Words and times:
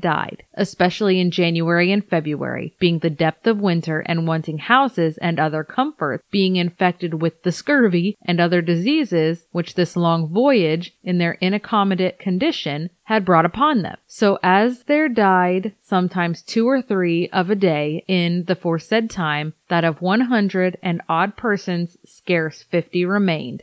died, 0.00 0.42
especially 0.54 1.20
in 1.20 1.30
January 1.30 1.92
and 1.92 2.04
February, 2.08 2.74
being 2.78 2.98
the 2.98 3.10
depth 3.10 3.46
of 3.46 3.60
winter 3.60 4.00
and 4.00 4.26
wanting 4.26 4.58
houses 4.58 5.18
and 5.18 5.38
other 5.38 5.62
comforts, 5.62 6.24
being 6.30 6.56
infected 6.56 7.20
with 7.20 7.42
the 7.42 7.52
scurvy 7.52 8.16
and 8.24 8.40
other 8.40 8.62
diseases 8.62 9.46
which 9.52 9.74
this 9.74 9.96
long 9.96 10.28
voyage, 10.28 10.92
in 11.02 11.18
their 11.18 11.38
inaccommodate 11.40 12.18
condition, 12.18 12.90
had 13.04 13.24
brought 13.24 13.44
upon 13.44 13.82
them. 13.82 13.96
So 14.06 14.38
as 14.42 14.84
there 14.84 15.08
died 15.08 15.74
sometimes 15.82 16.42
two 16.42 16.66
or 16.68 16.80
three 16.80 17.28
of 17.30 17.50
a 17.50 17.54
day 17.54 18.04
in 18.06 18.44
the 18.44 18.54
foresaid 18.54 19.10
time, 19.10 19.54
that 19.68 19.84
of 19.84 20.00
one 20.00 20.22
hundred 20.22 20.78
and 20.82 21.02
odd 21.08 21.36
persons 21.36 21.96
scarce 22.04 22.62
fifty 22.62 23.04
remained. 23.04 23.62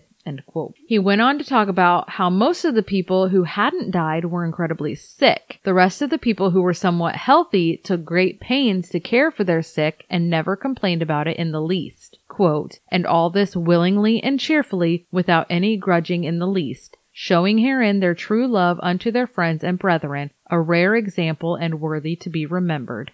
He 0.86 1.00
went 1.00 1.22
on 1.22 1.38
to 1.38 1.46
talk 1.46 1.68
about 1.68 2.12
how 2.12 2.30
most 2.30 2.66
of 2.66 2.76
the 2.76 2.84
people 2.84 3.30
who 3.30 3.44
hadn't 3.44 3.92
died 3.92 4.26
were 4.26 4.46
incredibly 4.46 4.94
sick. 4.94 5.60
The 5.64 5.74
rest 5.74 6.02
of 6.02 6.10
the 6.10 6.18
people 6.18 6.52
who 6.52 6.62
were 6.62 6.74
somewhat 6.74 7.16
healthy 7.16 7.78
took 7.78 8.04
great 8.04 8.40
pains 8.40 8.90
to 8.90 9.00
care 9.00 9.32
for 9.32 9.44
their 9.44 9.62
sick 9.62 10.06
and 10.10 10.30
never 10.30 10.56
complained 10.56 11.02
about 11.02 11.28
it 11.28 11.38
in 11.38 11.52
the 11.52 11.62
least. 11.62 12.20
Quote, 12.28 12.80
and 12.90 13.06
all 13.06 13.30
this 13.30 13.56
willingly 13.56 14.22
and 14.22 14.40
cheerfully 14.40 15.08
without 15.12 15.48
any 15.50 15.78
grudging 15.78 16.24
in 16.24 16.40
the 16.40 16.48
least 16.48 16.98
showing 17.20 17.58
herein 17.58 18.00
their 18.00 18.14
true 18.14 18.48
love 18.48 18.80
unto 18.84 19.10
their 19.10 19.26
friends 19.26 19.64
and 19.64 19.80
brethren, 19.80 20.30
a 20.50 20.60
rare 20.60 20.96
example 20.96 21.56
and 21.56 21.82
worthy 21.82 22.16
to 22.16 22.30
be 22.30 22.46
remembered. 22.46 23.12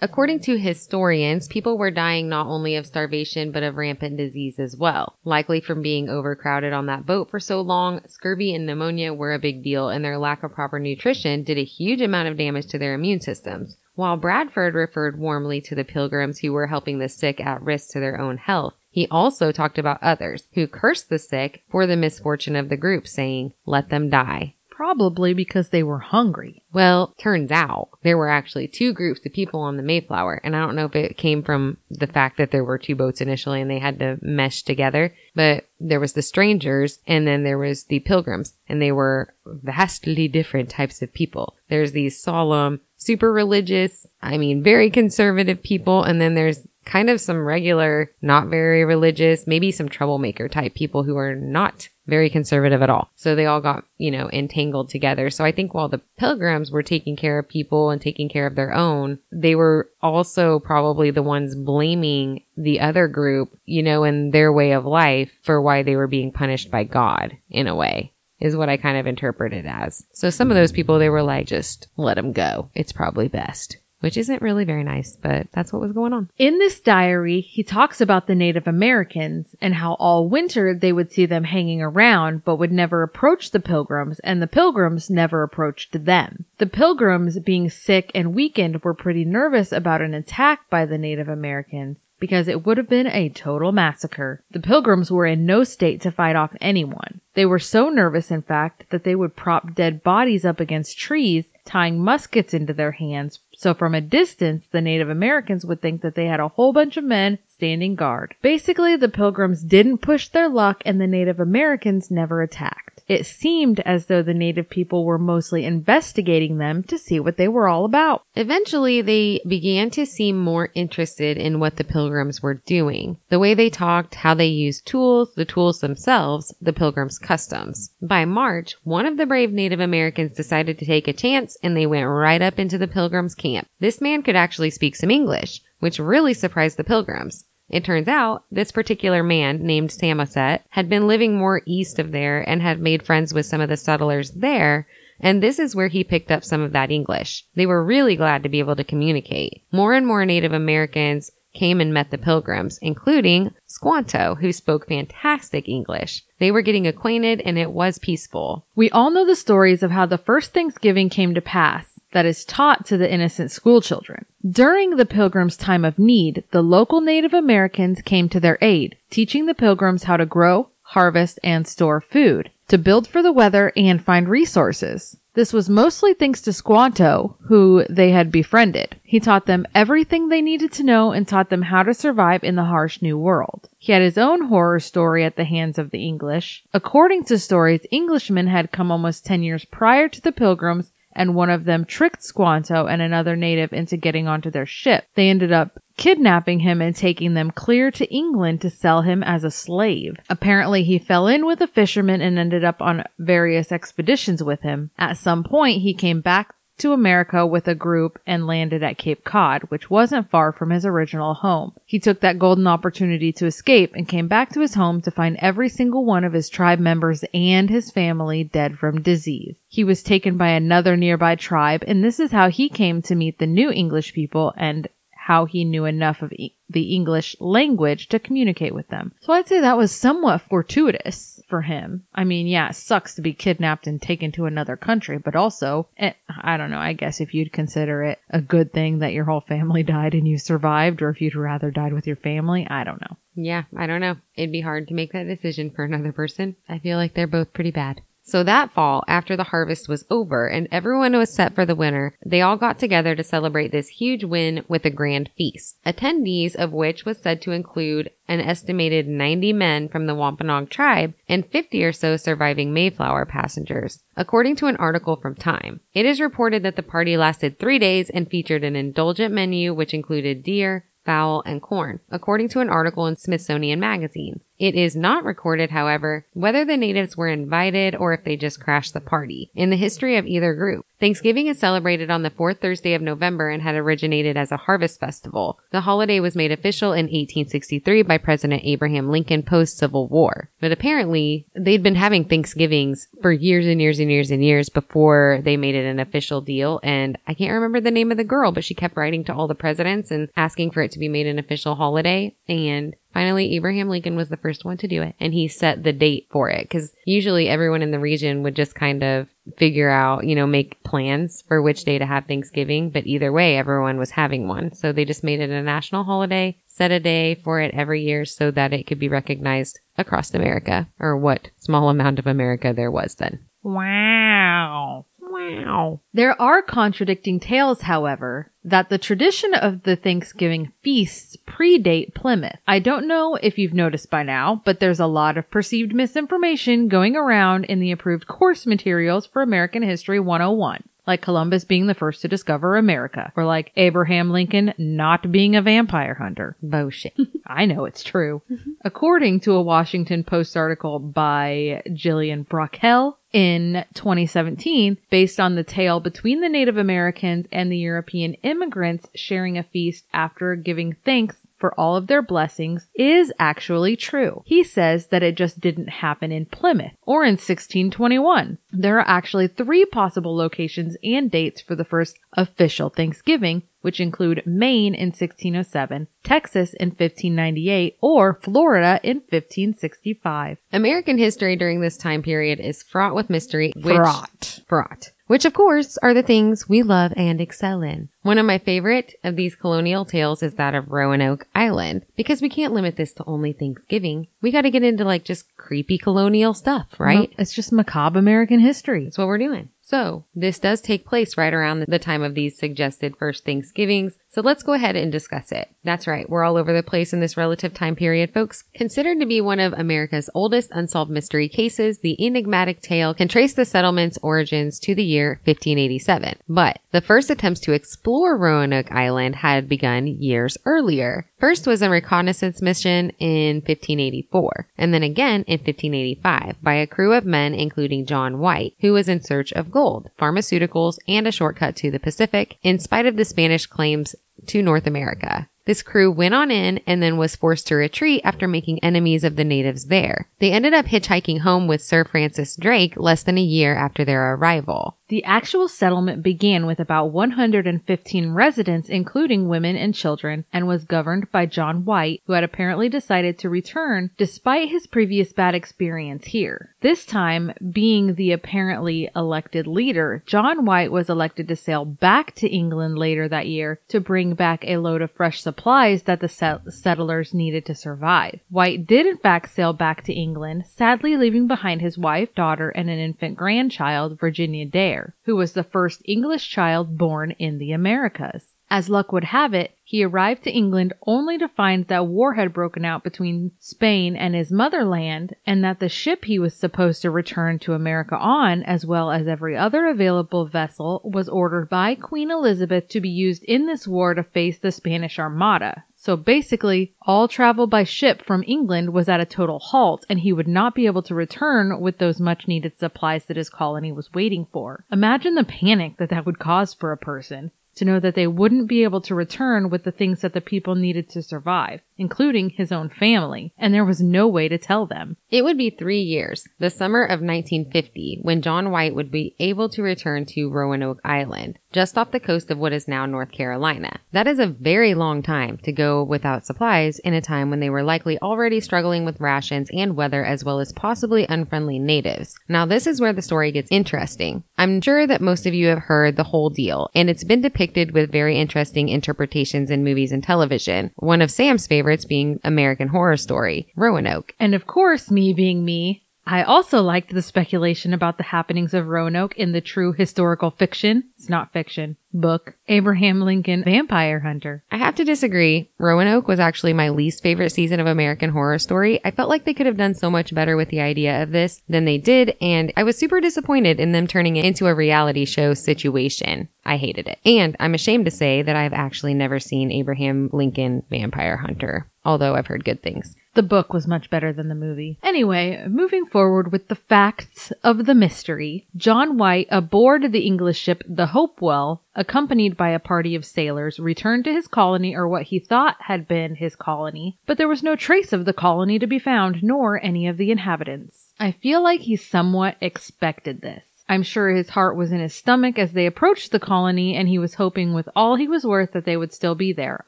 According 0.00 0.40
to 0.40 0.58
historians, 0.58 1.48
people 1.48 1.78
were 1.78 1.90
dying 1.90 2.28
not 2.28 2.46
only 2.46 2.76
of 2.76 2.86
starvation 2.86 3.52
but 3.52 3.62
of 3.62 3.76
rampant 3.76 4.16
disease 4.16 4.58
as 4.58 4.76
well. 4.76 5.16
Likely 5.24 5.60
from 5.60 5.82
being 5.82 6.08
overcrowded 6.08 6.72
on 6.72 6.86
that 6.86 7.06
boat 7.06 7.30
for 7.30 7.40
so 7.40 7.60
long, 7.60 8.00
scurvy 8.06 8.54
and 8.54 8.66
pneumonia 8.66 9.12
were 9.14 9.32
a 9.32 9.38
big 9.38 9.62
deal, 9.62 9.88
and 9.88 10.04
their 10.04 10.18
lack 10.18 10.42
of 10.42 10.52
proper 10.52 10.78
nutrition 10.78 11.42
did 11.42 11.58
a 11.58 11.64
huge 11.64 12.00
amount 12.00 12.28
of 12.28 12.36
damage 12.36 12.66
to 12.68 12.78
their 12.78 12.94
immune 12.94 13.20
systems. 13.20 13.76
While 13.94 14.16
Bradford 14.16 14.74
referred 14.74 15.18
warmly 15.18 15.60
to 15.62 15.74
the 15.74 15.84
pilgrims 15.84 16.38
who 16.38 16.52
were 16.52 16.68
helping 16.68 16.98
the 16.98 17.08
sick 17.08 17.40
at 17.40 17.62
risk 17.62 17.90
to 17.90 18.00
their 18.00 18.18
own 18.20 18.38
health, 18.38 18.74
he 18.90 19.06
also 19.10 19.52
talked 19.52 19.78
about 19.78 20.02
others 20.02 20.44
who 20.54 20.66
cursed 20.66 21.10
the 21.10 21.18
sick 21.18 21.62
for 21.70 21.86
the 21.86 21.96
misfortune 21.96 22.56
of 22.56 22.68
the 22.68 22.76
group, 22.76 23.06
saying, 23.06 23.52
let 23.64 23.88
them 23.88 24.10
die. 24.10 24.54
Probably 24.80 25.34
because 25.34 25.68
they 25.68 25.82
were 25.82 25.98
hungry. 25.98 26.62
Well, 26.72 27.14
turns 27.18 27.50
out 27.50 27.90
there 28.02 28.16
were 28.16 28.30
actually 28.30 28.66
two 28.66 28.94
groups 28.94 29.20
of 29.26 29.32
people 29.34 29.60
on 29.60 29.76
the 29.76 29.82
Mayflower, 29.82 30.40
and 30.42 30.56
I 30.56 30.60
don't 30.60 30.74
know 30.74 30.86
if 30.86 30.96
it 30.96 31.18
came 31.18 31.42
from 31.42 31.76
the 31.90 32.06
fact 32.06 32.38
that 32.38 32.50
there 32.50 32.64
were 32.64 32.78
two 32.78 32.94
boats 32.94 33.20
initially 33.20 33.60
and 33.60 33.70
they 33.70 33.78
had 33.78 33.98
to 33.98 34.16
mesh 34.22 34.62
together, 34.62 35.14
but 35.34 35.68
there 35.80 36.00
was 36.00 36.14
the 36.14 36.22
strangers 36.22 36.98
and 37.06 37.26
then 37.26 37.42
there 37.42 37.58
was 37.58 37.84
the 37.84 38.00
pilgrims, 38.00 38.54
and 38.70 38.80
they 38.80 38.90
were 38.90 39.34
vastly 39.44 40.28
different 40.28 40.70
types 40.70 41.02
of 41.02 41.12
people. 41.12 41.58
There's 41.68 41.92
these 41.92 42.18
solemn, 42.18 42.80
super 42.96 43.30
religious, 43.30 44.06
I 44.22 44.38
mean, 44.38 44.62
very 44.62 44.88
conservative 44.88 45.62
people, 45.62 46.04
and 46.04 46.22
then 46.22 46.34
there's 46.34 46.66
kind 46.90 47.08
of 47.08 47.20
some 47.20 47.38
regular, 47.38 48.10
not 48.20 48.48
very 48.48 48.84
religious, 48.84 49.46
maybe 49.46 49.70
some 49.70 49.88
troublemaker 49.88 50.48
type 50.48 50.74
people 50.74 51.04
who 51.04 51.16
are 51.16 51.36
not 51.36 51.88
very 52.06 52.28
conservative 52.28 52.82
at 52.82 52.90
all. 52.90 53.08
So 53.14 53.36
they 53.36 53.46
all 53.46 53.60
got, 53.60 53.84
you 53.96 54.10
know, 54.10 54.28
entangled 54.32 54.88
together. 54.88 55.30
So 55.30 55.44
I 55.44 55.52
think 55.52 55.72
while 55.72 55.88
the 55.88 56.02
pilgrims 56.18 56.72
were 56.72 56.82
taking 56.82 57.14
care 57.14 57.38
of 57.38 57.48
people 57.48 57.90
and 57.90 58.02
taking 58.02 58.28
care 58.28 58.46
of 58.46 58.56
their 58.56 58.74
own, 58.74 59.20
they 59.30 59.54
were 59.54 59.88
also 60.02 60.58
probably 60.58 61.12
the 61.12 61.22
ones 61.22 61.54
blaming 61.54 62.42
the 62.56 62.80
other 62.80 63.06
group, 63.06 63.56
you 63.64 63.84
know, 63.84 64.02
in 64.02 64.32
their 64.32 64.52
way 64.52 64.72
of 64.72 64.84
life 64.84 65.30
for 65.42 65.62
why 65.62 65.84
they 65.84 65.94
were 65.94 66.08
being 66.08 66.32
punished 66.32 66.70
by 66.70 66.82
God 66.82 67.36
in 67.48 67.68
a 67.68 67.76
way 67.76 68.12
is 68.40 68.56
what 68.56 68.70
I 68.70 68.78
kind 68.78 68.96
of 68.96 69.06
interpret 69.06 69.52
it 69.52 69.66
as. 69.66 70.04
So 70.12 70.30
some 70.30 70.50
of 70.50 70.56
those 70.56 70.72
people, 70.72 70.98
they 70.98 71.10
were 71.10 71.22
like, 71.22 71.46
just 71.46 71.88
let 71.96 72.14
them 72.14 72.32
go. 72.32 72.70
It's 72.74 72.90
probably 72.90 73.28
best 73.28 73.76
which 74.00 74.16
isn't 74.16 74.42
really 74.42 74.64
very 74.64 74.84
nice, 74.84 75.16
but 75.16 75.46
that's 75.52 75.72
what 75.72 75.82
was 75.82 75.92
going 75.92 76.12
on. 76.12 76.28
In 76.38 76.58
this 76.58 76.80
diary, 76.80 77.40
he 77.40 77.62
talks 77.62 78.00
about 78.00 78.26
the 78.26 78.34
Native 78.34 78.66
Americans 78.66 79.54
and 79.60 79.74
how 79.74 79.94
all 79.94 80.28
winter 80.28 80.74
they 80.74 80.92
would 80.92 81.12
see 81.12 81.26
them 81.26 81.44
hanging 81.44 81.82
around, 81.82 82.44
but 82.44 82.56
would 82.56 82.72
never 82.72 83.02
approach 83.02 83.50
the 83.50 83.60
pilgrims, 83.60 84.18
and 84.20 84.40
the 84.40 84.46
pilgrims 84.46 85.10
never 85.10 85.42
approached 85.42 86.04
them. 86.04 86.44
The 86.58 86.66
pilgrims, 86.66 87.38
being 87.40 87.70
sick 87.70 88.10
and 88.14 88.34
weakened, 88.34 88.82
were 88.82 88.94
pretty 88.94 89.24
nervous 89.24 89.72
about 89.72 90.02
an 90.02 90.14
attack 90.14 90.68
by 90.68 90.86
the 90.86 90.98
Native 90.98 91.28
Americans 91.28 92.04
because 92.20 92.46
it 92.46 92.64
would 92.64 92.76
have 92.76 92.88
been 92.88 93.08
a 93.08 93.30
total 93.30 93.72
massacre. 93.72 94.42
The 94.50 94.60
pilgrims 94.60 95.10
were 95.10 95.26
in 95.26 95.46
no 95.46 95.64
state 95.64 96.00
to 96.02 96.12
fight 96.12 96.36
off 96.36 96.54
anyone. 96.60 97.20
They 97.34 97.46
were 97.46 97.58
so 97.58 97.88
nervous, 97.88 98.30
in 98.30 98.42
fact, 98.42 98.84
that 98.90 99.04
they 99.04 99.14
would 99.16 99.34
prop 99.34 99.74
dead 99.74 100.02
bodies 100.02 100.44
up 100.44 100.60
against 100.60 100.98
trees, 100.98 101.46
tying 101.64 101.98
muskets 101.98 102.54
into 102.54 102.72
their 102.72 102.92
hands, 102.92 103.40
so 103.60 103.74
from 103.74 103.94
a 103.94 104.00
distance, 104.00 104.64
the 104.70 104.80
Native 104.80 105.10
Americans 105.10 105.66
would 105.66 105.82
think 105.82 106.00
that 106.00 106.14
they 106.14 106.24
had 106.24 106.40
a 106.40 106.48
whole 106.48 106.72
bunch 106.72 106.96
of 106.96 107.04
men 107.04 107.38
standing 107.46 107.94
guard. 107.94 108.34
Basically, 108.40 108.96
the 108.96 109.10
pilgrims 109.10 109.62
didn't 109.62 109.98
push 109.98 110.28
their 110.28 110.48
luck 110.48 110.82
and 110.86 110.98
the 110.98 111.06
Native 111.06 111.38
Americans 111.38 112.10
never 112.10 112.40
attacked. 112.40 112.99
It 113.10 113.26
seemed 113.26 113.80
as 113.80 114.06
though 114.06 114.22
the 114.22 114.32
native 114.32 114.70
people 114.70 115.04
were 115.04 115.18
mostly 115.18 115.64
investigating 115.64 116.58
them 116.58 116.84
to 116.84 116.96
see 116.96 117.18
what 117.18 117.38
they 117.38 117.48
were 117.48 117.66
all 117.66 117.84
about. 117.84 118.22
Eventually, 118.36 119.02
they 119.02 119.40
began 119.48 119.90
to 119.90 120.06
seem 120.06 120.38
more 120.38 120.70
interested 120.76 121.36
in 121.36 121.58
what 121.58 121.74
the 121.74 121.82
pilgrims 121.82 122.40
were 122.40 122.62
doing. 122.64 123.16
The 123.28 123.40
way 123.40 123.52
they 123.54 123.68
talked, 123.68 124.14
how 124.14 124.34
they 124.34 124.46
used 124.46 124.86
tools, 124.86 125.34
the 125.34 125.44
tools 125.44 125.80
themselves, 125.80 126.54
the 126.60 126.72
pilgrims' 126.72 127.18
customs. 127.18 127.90
By 128.00 128.26
March, 128.26 128.76
one 128.84 129.06
of 129.06 129.16
the 129.16 129.26
brave 129.26 129.50
Native 129.50 129.80
Americans 129.80 130.30
decided 130.30 130.78
to 130.78 130.86
take 130.86 131.08
a 131.08 131.12
chance 131.12 131.56
and 131.64 131.76
they 131.76 131.86
went 131.86 132.06
right 132.06 132.40
up 132.40 132.60
into 132.60 132.78
the 132.78 132.86
pilgrims' 132.86 133.34
camp. 133.34 133.66
This 133.80 134.00
man 134.00 134.22
could 134.22 134.36
actually 134.36 134.70
speak 134.70 134.94
some 134.94 135.10
English, 135.10 135.62
which 135.80 135.98
really 135.98 136.32
surprised 136.32 136.76
the 136.76 136.84
pilgrims. 136.84 137.44
It 137.70 137.84
turns 137.84 138.08
out 138.08 138.44
this 138.50 138.72
particular 138.72 139.22
man 139.22 139.62
named 139.64 139.92
Samoset 139.92 140.62
had 140.70 140.88
been 140.88 141.06
living 141.06 141.36
more 141.36 141.62
east 141.66 142.00
of 142.00 142.10
there 142.10 142.40
and 142.48 142.60
had 142.60 142.80
made 142.80 143.04
friends 143.04 143.32
with 143.32 143.46
some 143.46 143.60
of 143.60 143.68
the 143.68 143.76
settlers 143.76 144.32
there. 144.32 144.88
And 145.20 145.42
this 145.42 145.58
is 145.58 145.76
where 145.76 145.88
he 145.88 146.02
picked 146.02 146.32
up 146.32 146.44
some 146.44 146.62
of 146.62 146.72
that 146.72 146.90
English. 146.90 147.44
They 147.54 147.66
were 147.66 147.84
really 147.84 148.16
glad 148.16 148.42
to 148.42 148.48
be 148.48 148.58
able 148.58 148.74
to 148.76 148.84
communicate. 148.84 149.62
More 149.70 149.94
and 149.94 150.06
more 150.06 150.24
Native 150.24 150.52
Americans 150.52 151.30
came 151.52 151.80
and 151.80 151.92
met 151.92 152.10
the 152.10 152.18
pilgrims, 152.18 152.78
including 152.80 153.52
Squanto, 153.66 154.36
who 154.36 154.52
spoke 154.52 154.88
fantastic 154.88 155.68
English. 155.68 156.24
They 156.38 156.50
were 156.50 156.62
getting 156.62 156.86
acquainted 156.86 157.40
and 157.40 157.58
it 157.58 157.70
was 157.70 157.98
peaceful. 157.98 158.66
We 158.74 158.90
all 158.90 159.10
know 159.10 159.26
the 159.26 159.36
stories 159.36 159.82
of 159.82 159.90
how 159.90 160.06
the 160.06 160.18
first 160.18 160.52
Thanksgiving 160.52 161.08
came 161.08 161.34
to 161.34 161.40
pass 161.40 161.99
that 162.12 162.26
is 162.26 162.44
taught 162.44 162.84
to 162.86 162.96
the 162.96 163.12
innocent 163.12 163.50
schoolchildren. 163.50 164.26
During 164.48 164.96
the 164.96 165.06
pilgrims' 165.06 165.56
time 165.56 165.84
of 165.84 165.98
need, 165.98 166.44
the 166.50 166.62
local 166.62 167.00
Native 167.00 167.34
Americans 167.34 168.02
came 168.02 168.28
to 168.30 168.40
their 168.40 168.58
aid, 168.60 168.96
teaching 169.10 169.46
the 169.46 169.54
pilgrims 169.54 170.04
how 170.04 170.16
to 170.16 170.26
grow, 170.26 170.70
harvest, 170.82 171.38
and 171.44 171.66
store 171.66 172.00
food, 172.00 172.50
to 172.68 172.78
build 172.78 173.06
for 173.06 173.22
the 173.22 173.32
weather 173.32 173.72
and 173.76 174.04
find 174.04 174.28
resources. 174.28 175.16
This 175.34 175.52
was 175.52 175.70
mostly 175.70 176.12
thanks 176.12 176.40
to 176.42 176.52
Squanto, 176.52 177.36
who 177.42 177.84
they 177.88 178.10
had 178.10 178.32
befriended. 178.32 178.96
He 179.04 179.20
taught 179.20 179.46
them 179.46 179.64
everything 179.74 180.28
they 180.28 180.42
needed 180.42 180.72
to 180.72 180.82
know 180.82 181.12
and 181.12 181.26
taught 181.26 181.50
them 181.50 181.62
how 181.62 181.84
to 181.84 181.94
survive 181.94 182.42
in 182.42 182.56
the 182.56 182.64
harsh 182.64 183.00
new 183.00 183.16
world. 183.16 183.68
He 183.78 183.92
had 183.92 184.02
his 184.02 184.18
own 184.18 184.46
horror 184.46 184.80
story 184.80 185.24
at 185.24 185.36
the 185.36 185.44
hands 185.44 185.78
of 185.78 185.92
the 185.92 186.04
English. 186.04 186.64
According 186.74 187.24
to 187.24 187.38
stories, 187.38 187.86
Englishmen 187.92 188.48
had 188.48 188.72
come 188.72 188.90
almost 188.90 189.24
10 189.24 189.44
years 189.44 189.64
prior 189.64 190.08
to 190.08 190.20
the 190.20 190.32
pilgrims 190.32 190.89
and 191.12 191.34
one 191.34 191.50
of 191.50 191.64
them 191.64 191.84
tricked 191.84 192.22
Squanto 192.22 192.86
and 192.86 193.02
another 193.02 193.36
native 193.36 193.72
into 193.72 193.96
getting 193.96 194.28
onto 194.28 194.50
their 194.50 194.66
ship. 194.66 195.04
They 195.14 195.28
ended 195.28 195.52
up 195.52 195.78
kidnapping 195.96 196.60
him 196.60 196.80
and 196.80 196.96
taking 196.96 197.34
them 197.34 197.50
clear 197.50 197.90
to 197.90 198.10
England 198.12 198.60
to 198.62 198.70
sell 198.70 199.02
him 199.02 199.22
as 199.22 199.44
a 199.44 199.50
slave. 199.50 200.16
Apparently, 200.28 200.82
he 200.82 200.98
fell 200.98 201.26
in 201.26 201.44
with 201.44 201.60
a 201.60 201.66
fisherman 201.66 202.20
and 202.20 202.38
ended 202.38 202.64
up 202.64 202.80
on 202.80 203.04
various 203.18 203.70
expeditions 203.70 204.42
with 204.42 204.62
him. 204.62 204.90
At 204.98 205.18
some 205.18 205.44
point, 205.44 205.82
he 205.82 205.92
came 205.92 206.20
back 206.20 206.54
to 206.80 206.92
America 206.92 207.46
with 207.46 207.68
a 207.68 207.74
group 207.74 208.18
and 208.26 208.46
landed 208.46 208.82
at 208.82 208.98
Cape 208.98 209.24
Cod, 209.24 209.62
which 209.64 209.88
wasn't 209.88 210.30
far 210.30 210.52
from 210.52 210.70
his 210.70 210.84
original 210.84 211.34
home. 211.34 211.72
He 211.84 211.98
took 211.98 212.20
that 212.20 212.38
golden 212.38 212.66
opportunity 212.66 213.32
to 213.32 213.46
escape 213.46 213.94
and 213.94 214.08
came 214.08 214.28
back 214.28 214.50
to 214.50 214.60
his 214.60 214.74
home 214.74 215.00
to 215.02 215.10
find 215.10 215.36
every 215.38 215.68
single 215.68 216.04
one 216.04 216.24
of 216.24 216.32
his 216.32 216.48
tribe 216.48 216.78
members 216.78 217.24
and 217.32 217.70
his 217.70 217.90
family 217.90 218.44
dead 218.44 218.78
from 218.78 219.02
disease. 219.02 219.56
He 219.68 219.84
was 219.84 220.02
taken 220.02 220.36
by 220.36 220.48
another 220.48 220.96
nearby 220.96 221.36
tribe, 221.36 221.84
and 221.86 222.02
this 222.02 222.18
is 222.18 222.32
how 222.32 222.50
he 222.50 222.68
came 222.68 223.02
to 223.02 223.14
meet 223.14 223.38
the 223.38 223.46
new 223.46 223.70
English 223.70 224.12
people 224.12 224.52
and 224.56 224.88
how 225.30 225.44
he 225.44 225.64
knew 225.64 225.84
enough 225.84 226.22
of 226.22 226.32
e- 226.32 226.56
the 226.68 226.92
English 226.92 227.36
language 227.38 228.08
to 228.08 228.18
communicate 228.18 228.74
with 228.74 228.88
them. 228.88 229.12
So 229.20 229.32
I'd 229.32 229.46
say 229.46 229.60
that 229.60 229.76
was 229.76 229.92
somewhat 229.92 230.40
fortuitous 230.40 231.40
for 231.48 231.62
him. 231.62 232.04
I 232.12 232.24
mean, 232.24 232.48
yeah, 232.48 232.70
it 232.70 232.74
sucks 232.74 233.14
to 233.14 233.22
be 233.22 233.32
kidnapped 233.32 233.86
and 233.86 234.02
taken 234.02 234.32
to 234.32 234.46
another 234.46 234.76
country, 234.76 235.18
but 235.18 235.36
also, 235.36 235.86
eh, 235.96 236.14
I 236.28 236.56
don't 236.56 236.72
know, 236.72 236.80
I 236.80 236.94
guess 236.94 237.20
if 237.20 237.32
you'd 237.32 237.52
consider 237.52 238.02
it 238.02 238.18
a 238.30 238.40
good 238.40 238.72
thing 238.72 238.98
that 238.98 239.12
your 239.12 239.24
whole 239.24 239.42
family 239.42 239.82
died 239.96 240.14
and 240.14 240.26
you 240.26 240.36
survived, 240.36 241.00
or 241.00 241.10
if 241.10 241.20
you'd 241.20 241.36
rather 241.36 241.70
died 241.70 241.92
with 241.92 242.08
your 242.08 242.16
family, 242.16 242.66
I 242.68 242.82
don't 242.82 243.00
know. 243.00 243.16
Yeah, 243.36 243.62
I 243.76 243.86
don't 243.86 244.00
know. 244.00 244.16
It'd 244.34 244.50
be 244.50 244.62
hard 244.62 244.88
to 244.88 244.94
make 244.94 245.12
that 245.12 245.28
decision 245.28 245.70
for 245.70 245.84
another 245.84 246.10
person. 246.10 246.56
I 246.68 246.80
feel 246.80 246.96
like 246.98 247.14
they're 247.14 247.28
both 247.28 247.52
pretty 247.52 247.70
bad. 247.70 248.00
So 248.30 248.44
that 248.44 248.72
fall, 248.72 249.02
after 249.08 249.36
the 249.36 249.42
harvest 249.42 249.88
was 249.88 250.04
over 250.08 250.46
and 250.46 250.68
everyone 250.70 251.16
was 251.16 251.34
set 251.34 251.52
for 251.52 251.66
the 251.66 251.74
winter, 251.74 252.16
they 252.24 252.40
all 252.40 252.56
got 252.56 252.78
together 252.78 253.16
to 253.16 253.24
celebrate 253.24 253.72
this 253.72 253.88
huge 253.88 254.22
win 254.22 254.64
with 254.68 254.84
a 254.84 254.90
grand 254.90 255.30
feast. 255.36 255.78
Attendees 255.84 256.54
of 256.54 256.72
which 256.72 257.04
was 257.04 257.18
said 257.18 257.42
to 257.42 257.50
include 257.50 258.12
an 258.28 258.38
estimated 258.38 259.08
90 259.08 259.52
men 259.54 259.88
from 259.88 260.06
the 260.06 260.14
Wampanoag 260.14 260.70
tribe 260.70 261.14
and 261.28 261.44
50 261.44 261.82
or 261.82 261.92
so 261.92 262.16
surviving 262.16 262.72
Mayflower 262.72 263.26
passengers, 263.26 264.04
according 264.16 264.54
to 264.56 264.66
an 264.66 264.76
article 264.76 265.16
from 265.16 265.34
Time. 265.34 265.80
It 265.92 266.06
is 266.06 266.20
reported 266.20 266.62
that 266.62 266.76
the 266.76 266.84
party 266.84 267.16
lasted 267.16 267.58
three 267.58 267.80
days 267.80 268.10
and 268.10 268.30
featured 268.30 268.62
an 268.62 268.76
indulgent 268.76 269.34
menu 269.34 269.74
which 269.74 269.92
included 269.92 270.44
deer, 270.44 270.84
fowl, 271.04 271.42
and 271.44 271.60
corn, 271.60 271.98
according 272.12 272.48
to 272.50 272.60
an 272.60 272.70
article 272.70 273.08
in 273.08 273.16
Smithsonian 273.16 273.80
Magazine. 273.80 274.40
It 274.60 274.74
is 274.74 274.94
not 274.94 275.24
recorded, 275.24 275.70
however, 275.70 276.26
whether 276.34 276.66
the 276.66 276.76
natives 276.76 277.16
were 277.16 277.28
invited 277.28 277.96
or 277.96 278.12
if 278.12 278.24
they 278.24 278.36
just 278.36 278.60
crashed 278.60 278.92
the 278.92 279.00
party 279.00 279.50
in 279.54 279.70
the 279.70 279.76
history 279.76 280.18
of 280.18 280.26
either 280.26 280.52
group. 280.52 280.84
Thanksgiving 281.00 281.46
is 281.46 281.58
celebrated 281.58 282.10
on 282.10 282.22
the 282.22 282.28
fourth 282.28 282.60
Thursday 282.60 282.92
of 282.92 283.00
November 283.00 283.48
and 283.48 283.62
had 283.62 283.74
originated 283.74 284.36
as 284.36 284.52
a 284.52 284.58
harvest 284.58 285.00
festival. 285.00 285.58
The 285.70 285.80
holiday 285.80 286.20
was 286.20 286.36
made 286.36 286.52
official 286.52 286.92
in 286.92 287.06
1863 287.06 288.02
by 288.02 288.18
President 288.18 288.60
Abraham 288.66 289.08
Lincoln 289.08 289.42
post 289.42 289.78
Civil 289.78 290.08
War. 290.08 290.50
But 290.60 290.72
apparently, 290.72 291.46
they'd 291.56 291.82
been 291.82 291.94
having 291.94 292.26
Thanksgivings 292.26 293.08
for 293.22 293.32
years 293.32 293.66
and 293.66 293.80
years 293.80 293.98
and 293.98 294.10
years 294.10 294.30
and 294.30 294.44
years 294.44 294.68
before 294.68 295.40
they 295.42 295.56
made 295.56 295.74
it 295.74 295.86
an 295.86 296.00
official 296.00 296.42
deal. 296.42 296.80
And 296.82 297.16
I 297.26 297.32
can't 297.32 297.54
remember 297.54 297.80
the 297.80 297.90
name 297.90 298.10
of 298.10 298.18
the 298.18 298.24
girl, 298.24 298.52
but 298.52 298.64
she 298.64 298.74
kept 298.74 298.98
writing 298.98 299.24
to 299.24 299.34
all 299.34 299.48
the 299.48 299.54
presidents 299.54 300.10
and 300.10 300.28
asking 300.36 300.72
for 300.72 300.82
it 300.82 300.90
to 300.90 300.98
be 300.98 301.08
made 301.08 301.26
an 301.26 301.38
official 301.38 301.76
holiday. 301.76 302.36
And 302.46 302.94
Finally, 303.12 303.56
Abraham 303.56 303.88
Lincoln 303.88 304.16
was 304.16 304.28
the 304.28 304.36
first 304.36 304.64
one 304.64 304.76
to 304.78 304.88
do 304.88 305.02
it 305.02 305.14
and 305.18 305.34
he 305.34 305.48
set 305.48 305.82
the 305.82 305.92
date 305.92 306.26
for 306.30 306.48
it 306.48 306.62
because 306.62 306.92
usually 307.04 307.48
everyone 307.48 307.82
in 307.82 307.90
the 307.90 307.98
region 307.98 308.42
would 308.42 308.54
just 308.54 308.74
kind 308.74 309.02
of 309.02 309.28
figure 309.56 309.90
out, 309.90 310.26
you 310.26 310.34
know, 310.34 310.46
make 310.46 310.82
plans 310.84 311.42
for 311.48 311.60
which 311.60 311.84
day 311.84 311.98
to 311.98 312.06
have 312.06 312.26
Thanksgiving. 312.26 312.90
But 312.90 313.06
either 313.06 313.32
way, 313.32 313.56
everyone 313.56 313.98
was 313.98 314.10
having 314.10 314.46
one. 314.46 314.72
So 314.74 314.92
they 314.92 315.04
just 315.04 315.24
made 315.24 315.40
it 315.40 315.50
a 315.50 315.62
national 315.62 316.04
holiday, 316.04 316.56
set 316.66 316.90
a 316.92 317.00
day 317.00 317.34
for 317.34 317.60
it 317.60 317.74
every 317.74 318.02
year 318.02 318.24
so 318.24 318.50
that 318.52 318.72
it 318.72 318.86
could 318.86 318.98
be 318.98 319.08
recognized 319.08 319.80
across 319.98 320.32
America 320.34 320.88
or 320.98 321.16
what 321.16 321.50
small 321.58 321.88
amount 321.88 322.18
of 322.18 322.26
America 322.26 322.72
there 322.72 322.90
was 322.90 323.16
then. 323.16 323.40
Wow. 323.62 325.06
Wow. 325.40 326.00
There 326.12 326.40
are 326.40 326.62
contradicting 326.62 327.40
tales, 327.40 327.82
however, 327.82 328.50
that 328.64 328.88
the 328.88 328.98
tradition 328.98 329.54
of 329.54 329.84
the 329.84 329.96
Thanksgiving 329.96 330.72
feasts 330.82 331.36
predate 331.46 332.14
Plymouth. 332.14 332.58
I 332.66 332.78
don't 332.78 333.08
know 333.08 333.36
if 333.36 333.58
you've 333.58 333.74
noticed 333.74 334.10
by 334.10 334.22
now, 334.22 334.62
but 334.64 334.80
there's 334.80 335.00
a 335.00 335.06
lot 335.06 335.38
of 335.38 335.50
perceived 335.50 335.94
misinformation 335.94 336.88
going 336.88 337.16
around 337.16 337.64
in 337.64 337.80
the 337.80 337.92
approved 337.92 338.26
course 338.26 338.66
materials 338.66 339.26
for 339.26 339.42
American 339.42 339.82
History 339.82 340.20
101. 340.20 340.84
Like 341.06 341.22
Columbus 341.22 341.64
being 341.64 341.86
the 341.86 341.94
first 341.94 342.20
to 342.22 342.28
discover 342.28 342.76
America, 342.76 343.32
or 343.34 343.44
like 343.44 343.72
Abraham 343.74 344.30
Lincoln 344.30 344.74
not 344.78 345.32
being 345.32 345.56
a 345.56 345.62
vampire 345.62 346.14
hunter. 346.14 346.56
Bullshit. 346.62 347.16
I 347.46 347.64
know 347.64 347.84
it's 347.84 348.04
true. 348.04 348.42
Mm-hmm. 348.50 348.70
According 348.84 349.40
to 349.40 349.52
a 349.54 349.62
Washington 349.62 350.22
Post 350.22 350.56
article 350.56 350.98
by 350.98 351.82
Gillian 351.94 352.42
Brockell 352.42 353.18
in 353.32 353.84
2017, 353.94 354.98
based 355.10 355.38
on 355.38 355.54
the 355.54 355.64
tale 355.64 356.00
between 356.00 356.40
the 356.40 356.48
Native 356.48 356.76
Americans 356.76 357.46
and 357.52 357.70
the 357.70 357.78
European 357.78 358.34
immigrants 358.42 359.08
sharing 359.14 359.56
a 359.56 359.62
feast 359.62 360.04
after 360.12 360.56
giving 360.56 360.96
thanks 361.04 361.46
for 361.60 361.78
all 361.78 361.94
of 361.94 362.06
their 362.06 362.22
blessings 362.22 362.88
is 362.94 363.32
actually 363.38 363.94
true. 363.94 364.42
He 364.46 364.64
says 364.64 365.08
that 365.08 365.22
it 365.22 365.36
just 365.36 365.60
didn't 365.60 365.90
happen 365.90 366.32
in 366.32 366.46
Plymouth 366.46 366.92
or 367.02 367.22
in 367.22 367.32
1621. 367.32 368.58
There 368.72 368.98
are 368.98 369.06
actually 369.06 369.46
three 369.46 369.84
possible 369.84 370.34
locations 370.34 370.96
and 371.04 371.30
dates 371.30 371.60
for 371.60 371.76
the 371.76 371.84
first 371.84 372.18
official 372.32 372.88
Thanksgiving, 372.88 373.62
which 373.80 374.00
include 374.00 374.42
Maine 374.46 374.94
in 374.94 375.08
1607, 375.08 376.08
Texas 376.22 376.74
in 376.74 376.88
1598, 376.88 377.96
or 378.00 378.34
Florida 378.34 379.00
in 379.02 379.18
1565. 379.18 380.58
American 380.72 381.18
history 381.18 381.56
during 381.56 381.80
this 381.80 381.96
time 381.96 382.22
period 382.22 382.60
is 382.60 382.82
fraught 382.82 383.14
with 383.14 383.30
mystery. 383.30 383.72
Which, 383.76 383.96
Fraught. 383.96 384.60
Fraught. 384.66 385.10
Which, 385.26 385.44
of 385.44 385.54
course, 385.54 385.96
are 385.98 386.12
the 386.12 386.24
things 386.24 386.68
we 386.68 386.82
love 386.82 387.12
and 387.16 387.40
excel 387.40 387.82
in. 387.82 388.08
One 388.22 388.36
of 388.36 388.46
my 388.46 388.58
favorite 388.58 389.14
of 389.22 389.36
these 389.36 389.54
colonial 389.54 390.04
tales 390.04 390.42
is 390.42 390.54
that 390.54 390.74
of 390.74 390.90
Roanoke 390.90 391.46
Island, 391.54 392.04
because 392.16 392.42
we 392.42 392.48
can't 392.48 392.74
limit 392.74 392.96
this 392.96 393.12
to 393.12 393.24
only 393.26 393.52
Thanksgiving. 393.52 394.26
We 394.42 394.50
gotta 394.50 394.70
get 394.70 394.82
into 394.82 395.04
like 395.04 395.24
just 395.24 395.56
creepy 395.56 395.98
colonial 395.98 396.52
stuff, 396.52 396.88
right? 396.98 397.30
No, 397.30 397.36
it's 397.38 397.54
just 397.54 397.72
macabre 397.72 398.18
American 398.18 398.58
history. 398.58 399.04
That's 399.04 399.18
what 399.18 399.28
we're 399.28 399.38
doing. 399.38 399.68
So, 399.90 400.24
this 400.36 400.60
does 400.60 400.80
take 400.80 401.04
place 401.04 401.36
right 401.36 401.52
around 401.52 401.84
the 401.88 401.98
time 401.98 402.22
of 402.22 402.36
these 402.36 402.56
suggested 402.56 403.16
first 403.16 403.44
Thanksgivings. 403.44 404.14
So 404.32 404.42
let's 404.42 404.62
go 404.62 404.74
ahead 404.74 404.94
and 404.94 405.10
discuss 405.10 405.50
it. 405.50 405.68
That's 405.82 406.06
right. 406.06 406.28
We're 406.30 406.44
all 406.44 406.56
over 406.56 406.72
the 406.72 406.84
place 406.84 407.12
in 407.12 407.18
this 407.18 407.36
relative 407.36 407.74
time 407.74 407.96
period, 407.96 408.32
folks. 408.32 408.62
Considered 408.74 409.18
to 409.18 409.26
be 409.26 409.40
one 409.40 409.58
of 409.58 409.72
America's 409.72 410.30
oldest 410.34 410.70
unsolved 410.70 411.10
mystery 411.10 411.48
cases, 411.48 411.98
the 411.98 412.16
enigmatic 412.24 412.80
tale 412.80 413.12
can 413.12 413.26
trace 413.26 413.54
the 413.54 413.64
settlement's 413.64 414.18
origins 414.22 414.78
to 414.80 414.94
the 414.94 415.02
year 415.02 415.40
1587. 415.44 416.38
But 416.48 416.78
the 416.92 417.00
first 417.00 417.28
attempts 417.28 417.58
to 417.60 417.72
explore 417.72 418.38
Roanoke 418.38 418.92
Island 418.92 419.36
had 419.36 419.68
begun 419.68 420.06
years 420.06 420.56
earlier. 420.64 421.26
First 421.40 421.66
was 421.66 421.82
a 421.82 421.90
reconnaissance 421.90 422.62
mission 422.62 423.10
in 423.18 423.56
1584, 423.56 424.68
and 424.76 424.94
then 424.94 425.02
again 425.02 425.42
in 425.48 425.58
1585 425.58 426.56
by 426.62 426.74
a 426.74 426.86
crew 426.86 427.14
of 427.14 427.24
men 427.24 427.54
including 427.54 428.06
John 428.06 428.38
White, 428.38 428.74
who 428.80 428.92
was 428.92 429.08
in 429.08 429.22
search 429.22 429.52
of 429.54 429.72
gold, 429.72 430.10
pharmaceuticals, 430.20 430.98
and 431.08 431.26
a 431.26 431.32
shortcut 431.32 431.76
to 431.76 431.90
the 431.90 431.98
Pacific, 431.98 432.58
in 432.62 432.78
spite 432.78 433.06
of 433.06 433.16
the 433.16 433.24
Spanish 433.24 433.66
claims 433.66 434.14
to 434.48 434.62
North 434.62 434.86
America. 434.86 435.48
This 435.66 435.82
crew 435.82 436.10
went 436.10 436.34
on 436.34 436.50
in 436.50 436.78
and 436.86 437.02
then 437.02 437.16
was 437.16 437.36
forced 437.36 437.68
to 437.68 437.76
retreat 437.76 438.22
after 438.24 438.48
making 438.48 438.82
enemies 438.82 439.24
of 439.24 439.36
the 439.36 439.44
natives 439.44 439.86
there. 439.86 440.28
They 440.38 440.52
ended 440.52 440.74
up 440.74 440.86
hitchhiking 440.86 441.40
home 441.40 441.68
with 441.68 441.82
Sir 441.82 442.04
Francis 442.04 442.56
Drake 442.56 442.94
less 442.96 443.22
than 443.22 443.38
a 443.38 443.42
year 443.42 443.76
after 443.76 444.04
their 444.04 444.34
arrival. 444.34 444.96
The 445.10 445.24
actual 445.24 445.66
settlement 445.66 446.22
began 446.22 446.66
with 446.66 446.78
about 446.78 447.06
115 447.06 448.30
residents, 448.30 448.88
including 448.88 449.48
women 449.48 449.74
and 449.74 449.92
children, 449.92 450.44
and 450.52 450.68
was 450.68 450.84
governed 450.84 451.32
by 451.32 451.46
John 451.46 451.84
White, 451.84 452.22
who 452.26 452.34
had 452.34 452.44
apparently 452.44 452.88
decided 452.88 453.36
to 453.40 453.50
return 453.50 454.10
despite 454.16 454.68
his 454.68 454.86
previous 454.86 455.32
bad 455.32 455.56
experience 455.56 456.26
here. 456.26 456.76
This 456.80 457.04
time, 457.04 457.52
being 457.72 458.14
the 458.14 458.30
apparently 458.30 459.10
elected 459.16 459.66
leader, 459.66 460.22
John 460.26 460.64
White 460.64 460.92
was 460.92 461.10
elected 461.10 461.48
to 461.48 461.56
sail 461.56 461.84
back 461.84 462.32
to 462.36 462.48
England 462.48 462.96
later 462.96 463.28
that 463.28 463.48
year 463.48 463.80
to 463.88 463.98
bring 463.98 464.34
back 464.34 464.64
a 464.64 464.76
load 464.76 465.02
of 465.02 465.10
fresh 465.10 465.40
supplies 465.40 466.04
that 466.04 466.20
the 466.20 466.28
set- 466.28 466.72
settlers 466.72 467.34
needed 467.34 467.66
to 467.66 467.74
survive. 467.74 468.38
White 468.48 468.86
did 468.86 469.06
in 469.06 469.16
fact 469.16 469.52
sail 469.52 469.72
back 469.72 470.04
to 470.04 470.14
England, 470.14 470.66
sadly 470.68 471.16
leaving 471.16 471.48
behind 471.48 471.80
his 471.80 471.98
wife, 471.98 472.32
daughter, 472.36 472.70
and 472.70 472.88
an 472.88 473.00
infant 473.00 473.36
grandchild, 473.36 474.16
Virginia 474.20 474.64
Dare 474.64 474.99
who 475.24 475.36
was 475.36 475.52
the 475.52 475.64
first 475.64 476.02
English 476.04 476.48
child 476.48 476.96
born 476.98 477.32
in 477.32 477.58
the 477.58 477.72
Americas. 477.72 478.54
As 478.72 478.88
luck 478.88 479.10
would 479.10 479.24
have 479.24 479.52
it, 479.52 479.72
he 479.82 480.04
arrived 480.04 480.44
to 480.44 480.52
England 480.52 480.92
only 481.04 481.36
to 481.38 481.48
find 481.48 481.88
that 481.88 482.06
war 482.06 482.34
had 482.34 482.52
broken 482.52 482.84
out 482.84 483.02
between 483.02 483.50
Spain 483.58 484.14
and 484.14 484.32
his 484.32 484.52
motherland, 484.52 485.34
and 485.44 485.64
that 485.64 485.80
the 485.80 485.88
ship 485.88 486.26
he 486.26 486.38
was 486.38 486.54
supposed 486.54 487.02
to 487.02 487.10
return 487.10 487.58
to 487.58 487.74
America 487.74 488.16
on, 488.16 488.62
as 488.62 488.86
well 488.86 489.10
as 489.10 489.26
every 489.26 489.56
other 489.56 489.88
available 489.88 490.46
vessel, 490.46 491.00
was 491.02 491.28
ordered 491.28 491.68
by 491.68 491.96
Queen 491.96 492.30
Elizabeth 492.30 492.86
to 492.90 493.00
be 493.00 493.08
used 493.08 493.42
in 493.42 493.66
this 493.66 493.88
war 493.88 494.14
to 494.14 494.22
face 494.22 494.58
the 494.60 494.70
Spanish 494.70 495.18
Armada. 495.18 495.82
So 496.02 496.16
basically, 496.16 496.94
all 497.02 497.28
travel 497.28 497.66
by 497.66 497.84
ship 497.84 498.22
from 498.22 498.42
England 498.46 498.94
was 498.94 499.06
at 499.06 499.20
a 499.20 499.26
total 499.26 499.58
halt, 499.58 500.06
and 500.08 500.20
he 500.20 500.32
would 500.32 500.48
not 500.48 500.74
be 500.74 500.86
able 500.86 501.02
to 501.02 501.14
return 501.14 501.78
with 501.78 501.98
those 501.98 502.18
much 502.18 502.48
needed 502.48 502.78
supplies 502.78 503.26
that 503.26 503.36
his 503.36 503.50
colony 503.50 503.92
was 503.92 504.14
waiting 504.14 504.46
for. 504.50 504.86
Imagine 504.90 505.34
the 505.34 505.44
panic 505.44 505.98
that 505.98 506.08
that 506.08 506.24
would 506.24 506.38
cause 506.38 506.72
for 506.72 506.90
a 506.90 506.96
person 506.96 507.50
to 507.74 507.84
know 507.84 508.00
that 508.00 508.14
they 508.14 508.26
wouldn't 508.26 508.66
be 508.66 508.82
able 508.82 509.02
to 509.02 509.14
return 509.14 509.68
with 509.68 509.84
the 509.84 509.92
things 509.92 510.22
that 510.22 510.32
the 510.32 510.40
people 510.40 510.74
needed 510.74 511.10
to 511.10 511.22
survive. 511.22 511.82
Including 512.00 512.48
his 512.48 512.72
own 512.72 512.88
family, 512.88 513.52
and 513.58 513.74
there 513.74 513.84
was 513.84 514.00
no 514.00 514.26
way 514.26 514.48
to 514.48 514.56
tell 514.56 514.86
them. 514.86 515.18
It 515.28 515.44
would 515.44 515.58
be 515.58 515.68
three 515.68 516.00
years, 516.00 516.48
the 516.58 516.70
summer 516.70 517.04
of 517.04 517.20
1950, 517.20 518.20
when 518.22 518.40
John 518.40 518.70
White 518.70 518.94
would 518.94 519.10
be 519.10 519.36
able 519.38 519.68
to 519.68 519.82
return 519.82 520.24
to 520.26 520.48
Roanoke 520.48 521.00
Island, 521.04 521.58
just 521.72 521.98
off 521.98 522.10
the 522.10 522.18
coast 522.18 522.50
of 522.50 522.58
what 522.58 522.72
is 522.72 522.88
now 522.88 523.04
North 523.04 523.30
Carolina. 523.30 524.00
That 524.12 524.26
is 524.26 524.38
a 524.38 524.46
very 524.46 524.94
long 524.94 525.22
time 525.22 525.58
to 525.58 525.72
go 525.72 526.02
without 526.02 526.46
supplies 526.46 526.98
in 527.00 527.12
a 527.12 527.20
time 527.20 527.50
when 527.50 527.60
they 527.60 527.70
were 527.70 527.82
likely 527.82 528.18
already 528.20 528.60
struggling 528.60 529.04
with 529.04 529.20
rations 529.20 529.68
and 529.72 529.94
weather 529.94 530.24
as 530.24 530.42
well 530.42 530.58
as 530.58 530.72
possibly 530.72 531.26
unfriendly 531.28 531.78
natives. 531.78 532.34
Now 532.48 532.64
this 532.64 532.86
is 532.86 533.00
where 533.00 533.12
the 533.12 533.22
story 533.22 533.52
gets 533.52 533.70
interesting. 533.70 534.42
I'm 534.56 534.80
sure 534.80 535.06
that 535.06 535.20
most 535.20 535.46
of 535.46 535.52
you 535.52 535.68
have 535.68 535.80
heard 535.80 536.16
the 536.16 536.24
whole 536.24 536.48
deal, 536.48 536.88
and 536.94 537.10
it's 537.10 537.24
been 537.24 537.42
depicted 537.42 537.92
with 537.92 538.10
very 538.10 538.38
interesting 538.38 538.88
interpretations 538.88 539.70
in 539.70 539.84
movies 539.84 540.12
and 540.12 540.24
television. 540.24 540.90
One 540.96 541.20
of 541.20 541.30
Sam's 541.30 541.66
favorites 541.90 542.04
being 542.04 542.38
American 542.44 542.86
Horror 542.86 543.16
Story, 543.16 543.66
Roanoke. 543.74 544.32
And 544.38 544.54
of 544.54 544.64
course, 544.64 545.10
me 545.10 545.34
being 545.34 545.64
me, 545.64 546.04
I 546.26 546.42
also 546.42 546.82
liked 546.82 547.12
the 547.12 547.22
speculation 547.22 547.92
about 547.92 548.16
the 548.16 548.24
happenings 548.24 548.74
of 548.74 548.86
Roanoke 548.86 549.36
in 549.36 549.52
the 549.52 549.60
true 549.60 549.92
historical 549.92 550.50
fiction, 550.50 551.04
it's 551.16 551.28
not 551.28 551.52
fiction, 551.52 551.96
book, 552.12 552.54
Abraham 552.68 553.20
Lincoln 553.20 553.64
Vampire 553.64 554.20
Hunter. 554.20 554.62
I 554.70 554.76
have 554.76 554.94
to 554.96 555.04
disagree. 555.04 555.70
Roanoke 555.78 556.28
was 556.28 556.38
actually 556.38 556.72
my 556.72 556.90
least 556.90 557.22
favorite 557.22 557.50
season 557.50 557.80
of 557.80 557.86
American 557.86 558.30
Horror 558.30 558.58
Story. 558.58 559.00
I 559.04 559.10
felt 559.10 559.28
like 559.28 559.44
they 559.44 559.54
could 559.54 559.66
have 559.66 559.76
done 559.76 559.94
so 559.94 560.10
much 560.10 560.34
better 560.34 560.56
with 560.56 560.68
the 560.68 560.80
idea 560.80 561.22
of 561.22 561.32
this 561.32 561.62
than 561.68 561.84
they 561.84 561.98
did, 561.98 562.36
and 562.40 562.72
I 562.76 562.84
was 562.84 562.98
super 562.98 563.20
disappointed 563.20 563.80
in 563.80 563.92
them 563.92 564.06
turning 564.06 564.36
it 564.36 564.44
into 564.44 564.66
a 564.66 564.74
reality 564.74 565.24
show 565.24 565.54
situation. 565.54 566.48
I 566.64 566.76
hated 566.76 567.08
it. 567.08 567.18
And 567.24 567.56
I'm 567.58 567.74
ashamed 567.74 568.04
to 568.04 568.10
say 568.10 568.42
that 568.42 568.56
I've 568.56 568.74
actually 568.74 569.14
never 569.14 569.40
seen 569.40 569.72
Abraham 569.72 570.30
Lincoln 570.32 570.84
Vampire 570.90 571.38
Hunter, 571.38 571.88
although 572.04 572.34
I've 572.34 572.46
heard 572.46 572.64
good 572.64 572.82
things. 572.82 573.16
The 573.40 573.46
book 573.46 573.72
was 573.72 573.88
much 573.88 574.10
better 574.10 574.34
than 574.34 574.48
the 574.48 574.54
movie. 574.54 574.98
Anyway, 575.02 575.64
moving 575.66 576.04
forward 576.04 576.52
with 576.52 576.68
the 576.68 576.74
facts 576.74 577.52
of 577.64 577.86
the 577.86 577.94
mystery, 577.94 578.66
John 578.76 579.16
White 579.16 579.46
aboard 579.50 580.12
the 580.12 580.26
English 580.26 580.58
ship 580.58 580.82
the 580.86 581.06
Hopewell, 581.06 581.82
accompanied 581.94 582.54
by 582.58 582.68
a 582.68 582.78
party 582.78 583.14
of 583.14 583.24
sailors, 583.24 583.80
returned 583.80 584.24
to 584.24 584.32
his 584.34 584.46
colony 584.46 584.94
or 584.94 585.08
what 585.08 585.22
he 585.22 585.38
thought 585.38 585.76
had 585.80 586.06
been 586.06 586.34
his 586.34 586.54
colony, 586.54 587.16
but 587.24 587.38
there 587.38 587.48
was 587.48 587.62
no 587.62 587.76
trace 587.76 588.12
of 588.12 588.26
the 588.26 588.34
colony 588.34 588.78
to 588.78 588.86
be 588.86 588.98
found 588.98 589.42
nor 589.42 589.82
any 589.82 590.06
of 590.06 590.18
the 590.18 590.30
inhabitants. 590.30 591.14
I 591.18 591.32
feel 591.32 591.62
like 591.62 591.80
he 591.80 591.96
somewhat 591.96 592.58
expected 592.60 593.40
this. 593.40 593.64
I'm 593.88 594.02
sure 594.02 594.28
his 594.28 594.50
heart 594.50 594.76
was 594.76 594.92
in 594.92 595.00
his 595.00 595.14
stomach 595.14 595.58
as 595.58 595.72
they 595.72 595.86
approached 595.86 596.30
the 596.30 596.38
colony 596.38 596.94
and 596.94 597.08
he 597.08 597.18
was 597.18 597.34
hoping 597.34 597.72
with 597.72 597.88
all 597.96 598.16
he 598.16 598.28
was 598.28 598.44
worth 598.44 598.72
that 598.72 598.84
they 598.84 598.98
would 598.98 599.14
still 599.14 599.34
be 599.34 599.54
there, 599.54 599.82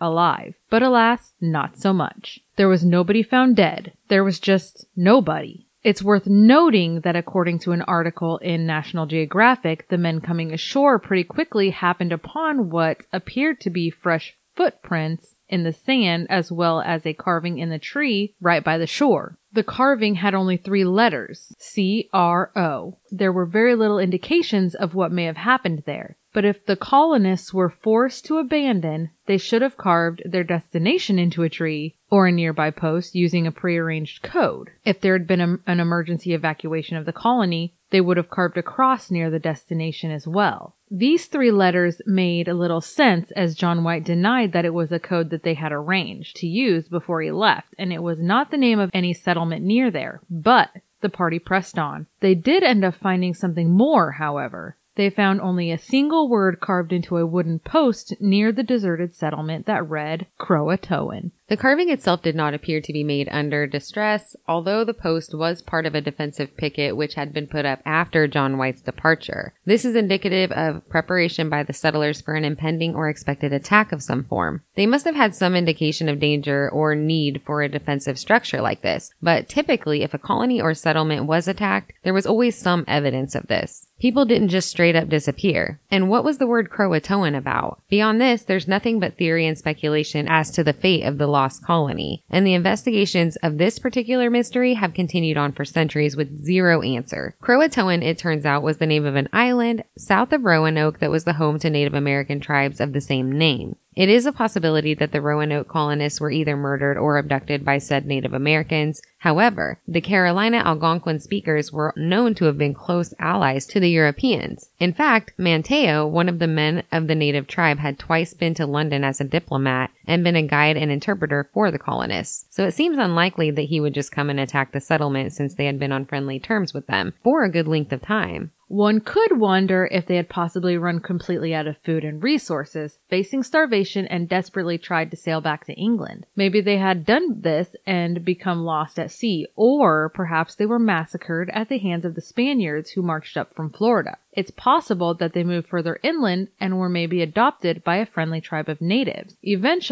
alive. 0.01 0.55
But 0.71 0.83
alas, 0.83 1.35
not 1.39 1.77
so 1.77 1.93
much. 1.93 2.41
There 2.57 2.69
was 2.69 2.85
nobody 2.85 3.23
found 3.23 3.57
dead. 3.57 3.93
There 4.09 4.25
was 4.25 4.39
just 4.39 4.87
nobody. 4.97 5.67
It's 5.83 6.03
worth 6.03 6.27
noting 6.27 7.01
that 7.01 7.17
according 7.17 7.59
to 7.61 7.73
an 7.73 7.83
article 7.83 8.39
in 8.39 8.67
National 8.67 9.07
Geographic, 9.07 9.89
the 9.89 9.99
men 9.99 10.21
coming 10.21 10.53
ashore 10.53 10.99
pretty 10.99 11.25
quickly 11.25 11.71
happened 11.71 12.13
upon 12.13 12.71
what 12.71 12.99
appeared 13.13 13.61
to 13.63 13.71
be 13.71 13.91
fresh 13.91 14.37
footprints 14.55 15.35
in 15.49 15.65
the 15.65 15.73
sand 15.73 16.27
as 16.31 16.53
well 16.53 16.81
as 16.83 17.05
a 17.05 17.15
carving 17.15 17.59
in 17.59 17.71
the 17.71 17.79
tree 17.79 18.35
right 18.41 18.63
by 18.63 18.79
the 18.79 18.87
shore. 18.87 19.39
The 19.53 19.65
carving 19.65 20.17
had 20.17 20.35
only 20.35 20.57
three 20.57 20.85
letters, 20.85 21.53
C 21.59 22.09
R 22.13 22.53
O. 22.55 22.99
There 23.11 23.33
were 23.33 23.47
very 23.47 23.75
little 23.75 23.99
indications 23.99 24.75
of 24.75 24.95
what 24.95 25.11
may 25.11 25.25
have 25.25 25.37
happened 25.37 25.83
there. 25.85 26.17
But 26.33 26.47
if 26.47 26.65
the 26.65 26.77
colonists 26.77 27.53
were 27.53 27.69
forced 27.69 28.25
to 28.27 28.39
abandon, 28.39 29.11
they 29.27 29.37
should 29.37 29.61
have 29.61 29.77
carved 29.77 30.23
their 30.25 30.45
destination 30.45 31.19
into 31.19 31.43
a 31.43 31.51
tree 31.51 31.97
or 32.11 32.27
a 32.27 32.33
nearby 32.33 32.71
post 32.71 33.15
using 33.15 33.47
a 33.47 33.53
prearranged 33.53 34.23
code. 34.23 34.71
If 34.85 35.01
there 35.01 35.13
had 35.13 35.27
been 35.27 35.41
a, 35.41 35.59
an 35.67 35.81
emergency 35.81 36.33
evacuation 36.33 36.97
of 36.97 37.05
the 37.05 37.13
colony, 37.13 37.75
they 37.91 38.01
would 38.01 38.17
have 38.17 38.31
carved 38.31 38.57
a 38.57 38.63
cross 38.63 39.11
near 39.11 39.29
the 39.29 39.39
destination 39.39 40.11
as 40.11 40.27
well. 40.27 40.77
These 40.91 41.27
three 41.27 41.51
letters 41.51 42.01
made 42.07 42.49
a 42.49 42.55
little 42.55 42.81
sense 42.81 43.31
as 43.33 43.55
John 43.55 43.85
White 43.85 44.05
denied 44.05 44.53
that 44.53 44.65
it 44.65 44.75
was 44.75 44.91
a 44.91 44.99
code 44.99 45.29
that 45.31 45.43
they 45.43 45.55
had 45.55 45.73
arranged 45.73 46.37
to 46.37 46.47
use 46.47 46.89
before 46.89 47.21
he 47.21 47.31
left, 47.31 47.75
and 47.79 47.93
it 47.93 48.03
was 48.03 48.19
not 48.19 48.51
the 48.51 48.57
name 48.57 48.79
of 48.79 48.91
any 48.95 49.13
settlement 49.13 49.65
near 49.65 49.91
there. 49.91 50.21
But 50.31 50.71
the 51.03 51.11
party 51.11 51.39
pressed 51.39 51.79
on. 51.79 52.07
They 52.21 52.35
did 52.35 52.63
end 52.63 52.85
up 52.85 52.95
finding 52.95 53.35
something 53.35 53.71
more, 53.71 54.13
however. 54.13 54.77
They 54.95 55.09
found 55.09 55.41
only 55.41 55.71
a 55.71 55.79
single 55.79 56.29
word 56.29 56.61
carved 56.61 56.93
into 56.93 57.17
a 57.17 57.27
wooden 57.27 57.59
post 57.61 58.15
near 58.21 58.53
the 58.53 58.63
deserted 58.63 59.15
settlement 59.15 59.67
that 59.67 59.89
read 59.89 60.27
Croatoan. 60.39 61.31
The 61.53 61.59
carving 61.59 61.91
itself 61.91 62.23
did 62.23 62.35
not 62.35 62.55
appear 62.55 62.81
to 62.81 62.93
be 62.95 63.05
made 63.05 63.29
under 63.31 63.67
distress, 63.67 64.35
although 64.49 64.85
the 64.85 64.95
post 64.95 65.35
was 65.35 65.61
part 65.61 65.85
of 65.85 65.95
a 65.95 66.01
defensive 66.01 66.57
picket 66.57 66.97
which 66.97 67.13
had 67.13 67.35
been 67.35 67.47
put 67.47 67.67
up 67.67 67.81
after 67.85 68.27
John 68.27 68.57
White's 68.57 68.81
departure. 68.81 69.53
This 69.67 69.85
is 69.85 69.95
indicative 69.95 70.51
of 70.53 70.89
preparation 70.89 71.51
by 71.51 71.63
the 71.63 71.75
settlers 71.75 72.23
for 72.23 72.37
an 72.37 72.47
impending 72.47 72.95
or 72.95 73.11
expected 73.11 73.53
attack 73.53 73.93
of 73.93 74.03
some 74.03 74.25
form. 74.25 74.63
They 74.77 74.87
must 74.87 75.05
have 75.05 75.15
had 75.15 75.35
some 75.35 75.55
indication 75.55 76.09
of 76.09 76.21
danger 76.21 76.71
or 76.71 76.95
need 76.95 77.43
for 77.45 77.61
a 77.61 77.69
defensive 77.69 78.19
structure 78.19 78.63
like 78.63 78.81
this, 78.81 79.13
but 79.21 79.47
typically 79.47 80.03
if 80.03 80.15
a 80.15 80.19
colony 80.19 80.59
or 80.59 80.73
settlement 80.73 81.27
was 81.27 81.49
attacked, 81.49 81.93
there 82.03 82.15
was 82.15 82.25
always 82.25 82.57
some 82.57 82.87
evidence 82.89 83.35
of 83.35 83.49
this. 83.49 83.89
People 84.01 84.25
didn't 84.25 84.49
just 84.49 84.69
straight 84.69 84.97
up 84.97 85.09
disappear. 85.09 85.79
And 85.89 86.09
what 86.09 86.25
was 86.25 86.39
the 86.39 86.47
word 86.47 86.71
Croatoan 86.71 87.37
about? 87.37 87.81
Beyond 87.89 88.21
this, 88.21 88.43
there's 88.43 88.67
nothing 88.67 88.99
but 88.99 89.17
theory 89.17 89.47
and 89.47 89.57
speculation 89.57 90.27
as 90.29 90.51
to 90.53 90.65
the 90.65 90.73
fate 90.73 91.05
of 91.05 91.19
the 91.19 91.29
lost 91.29 91.42
colony. 91.49 92.23
And 92.31 92.47
the 92.47 92.55
investigations 92.55 93.37
of 93.37 93.59
this 93.59 93.79
particular 93.79 94.31
mystery 94.31 94.75
have 94.75 94.95
continued 94.95 95.37
on 95.37 95.53
for 95.53 95.65
centuries 95.65 96.17
with 96.17 96.45
zero 96.45 96.83
answer. 96.83 97.35
Croatoan, 97.43 98.03
it 98.03 98.19
turns 98.19 98.45
out, 98.45 98.63
was 98.63 98.79
the 98.79 98.87
name 98.87 99.05
of 99.05 99.17
an 99.17 99.29
island 99.33 99.85
south 99.97 100.33
of 100.33 100.45
Roanoke 100.45 100.99
that 101.01 101.11
was 101.11 101.25
the 101.25 101.35
home 101.35 101.59
to 101.61 101.71
Native 101.71 101.95
American 101.95 102.41
tribes 102.41 102.81
of 102.81 102.93
the 102.93 103.01
same 103.01 103.31
name. 103.31 103.77
It 103.95 104.09
is 104.09 104.25
a 104.25 104.33
possibility 104.33 104.95
that 104.95 105.13
the 105.13 105.21
Roanoke 105.21 105.69
colonists 105.69 106.19
were 106.19 106.31
either 106.31 106.57
murdered 106.57 106.97
or 106.97 107.19
abducted 107.19 107.63
by 107.63 107.77
said 107.77 108.07
Native 108.07 108.33
Americans. 108.33 109.03
However, 109.19 109.81
the 109.87 110.01
Carolina 110.01 110.63
Algonquin 110.65 111.21
speakers 111.21 111.71
were 111.71 111.93
known 111.95 112.35
to 112.37 112.47
have 112.47 112.57
been 112.57 112.73
close 112.73 113.13
allies 113.19 113.67
to 113.67 113.81
the 113.81 113.91
Europeans. 113.91 114.71
In 114.81 114.95
fact, 114.95 115.33
Manteo, 115.39 116.09
one 116.09 116.31
of 116.31 116.39
the 116.39 116.47
men 116.47 116.85
of 116.91 117.07
the 117.07 117.15
native 117.15 117.47
tribe, 117.47 117.81
had 117.81 117.99
twice 117.99 118.33
been 118.33 118.55
to 118.55 118.67
London 118.67 119.05
as 119.05 119.21
a 119.21 119.25
diplomat 119.25 119.91
and 120.07 120.25
been 120.25 120.37
a 120.37 120.43
guide 120.43 120.77
and 120.77 120.91
interpreter 120.91 121.49
for 121.53 121.71
the 121.71 121.79
colonists. 121.79 122.47
So 122.51 122.65
it 122.65 122.73
seems 122.75 122.99
unlikely 122.99 123.51
that 123.53 123.63
he 123.63 123.81
would 123.81 123.95
just 123.95 124.13
come 124.13 124.31
and 124.31 124.41
attack 124.41 124.73
the 124.73 124.81
settlement 124.81 125.33
since 125.33 125.55
they 125.55 125.67
had 125.67 125.79
been 125.79 125.93
on 125.93 126.07
friendly 126.07 126.39
terms 126.39 126.75
with 126.75 126.87
them 126.87 127.15
for 127.23 127.45
a 127.45 127.51
good 127.51 127.69
length 127.69 127.93
of 127.93 128.03
time. 128.03 128.51
One 128.73 129.01
could 129.01 129.39
wonder 129.39 129.87
if 129.93 130.07
they 130.07 130.17
had 130.17 130.31
possibly 130.31 130.79
run 130.79 131.01
completely 131.01 131.55
out 131.55 131.67
of 131.67 131.77
food 131.77 132.05
and 132.05 132.23
resources, 132.23 132.99
facing 133.11 133.43
starvation 133.43 134.07
and 134.07 134.27
desperately 134.27 134.79
tried 134.79 135.11
to 135.11 135.17
sail 135.19 135.43
back 135.43 135.67
to 135.67 135.75
England. 135.75 136.25
Maybe 136.37 136.63
they 136.63 136.79
had 136.79 137.05
done 137.05 137.43
this 137.43 137.77
and 137.87 138.25
become 138.25 138.65
lost 138.65 138.99
at 138.99 139.11
sea, 139.11 139.47
or 139.57 140.09
perhaps 140.09 140.55
they 140.55 140.65
were 140.65 140.79
massacred 140.79 141.51
at 141.53 141.69
the 141.69 141.81
hands 141.81 142.07
of 142.07 142.15
the 142.15 142.23
Spaniards 142.23 142.93
who 142.93 143.03
marched 143.03 143.37
up 143.37 143.53
from 143.53 143.69
Florida. 143.69 144.17
It's 144.33 144.51
possible 144.51 145.13
that 145.17 145.35
they 145.35 145.45
moved 145.45 145.69
further 145.69 146.01
inland 146.03 146.49
and 146.59 146.79
were 146.79 146.89
maybe 146.89 147.21
adopted 147.21 147.85
by 147.85 147.97
a 147.97 148.07
friendly 148.07 148.41
tribe 148.41 148.71
of 148.71 148.81
natives. 148.81 149.37
Eventually, 149.43 149.92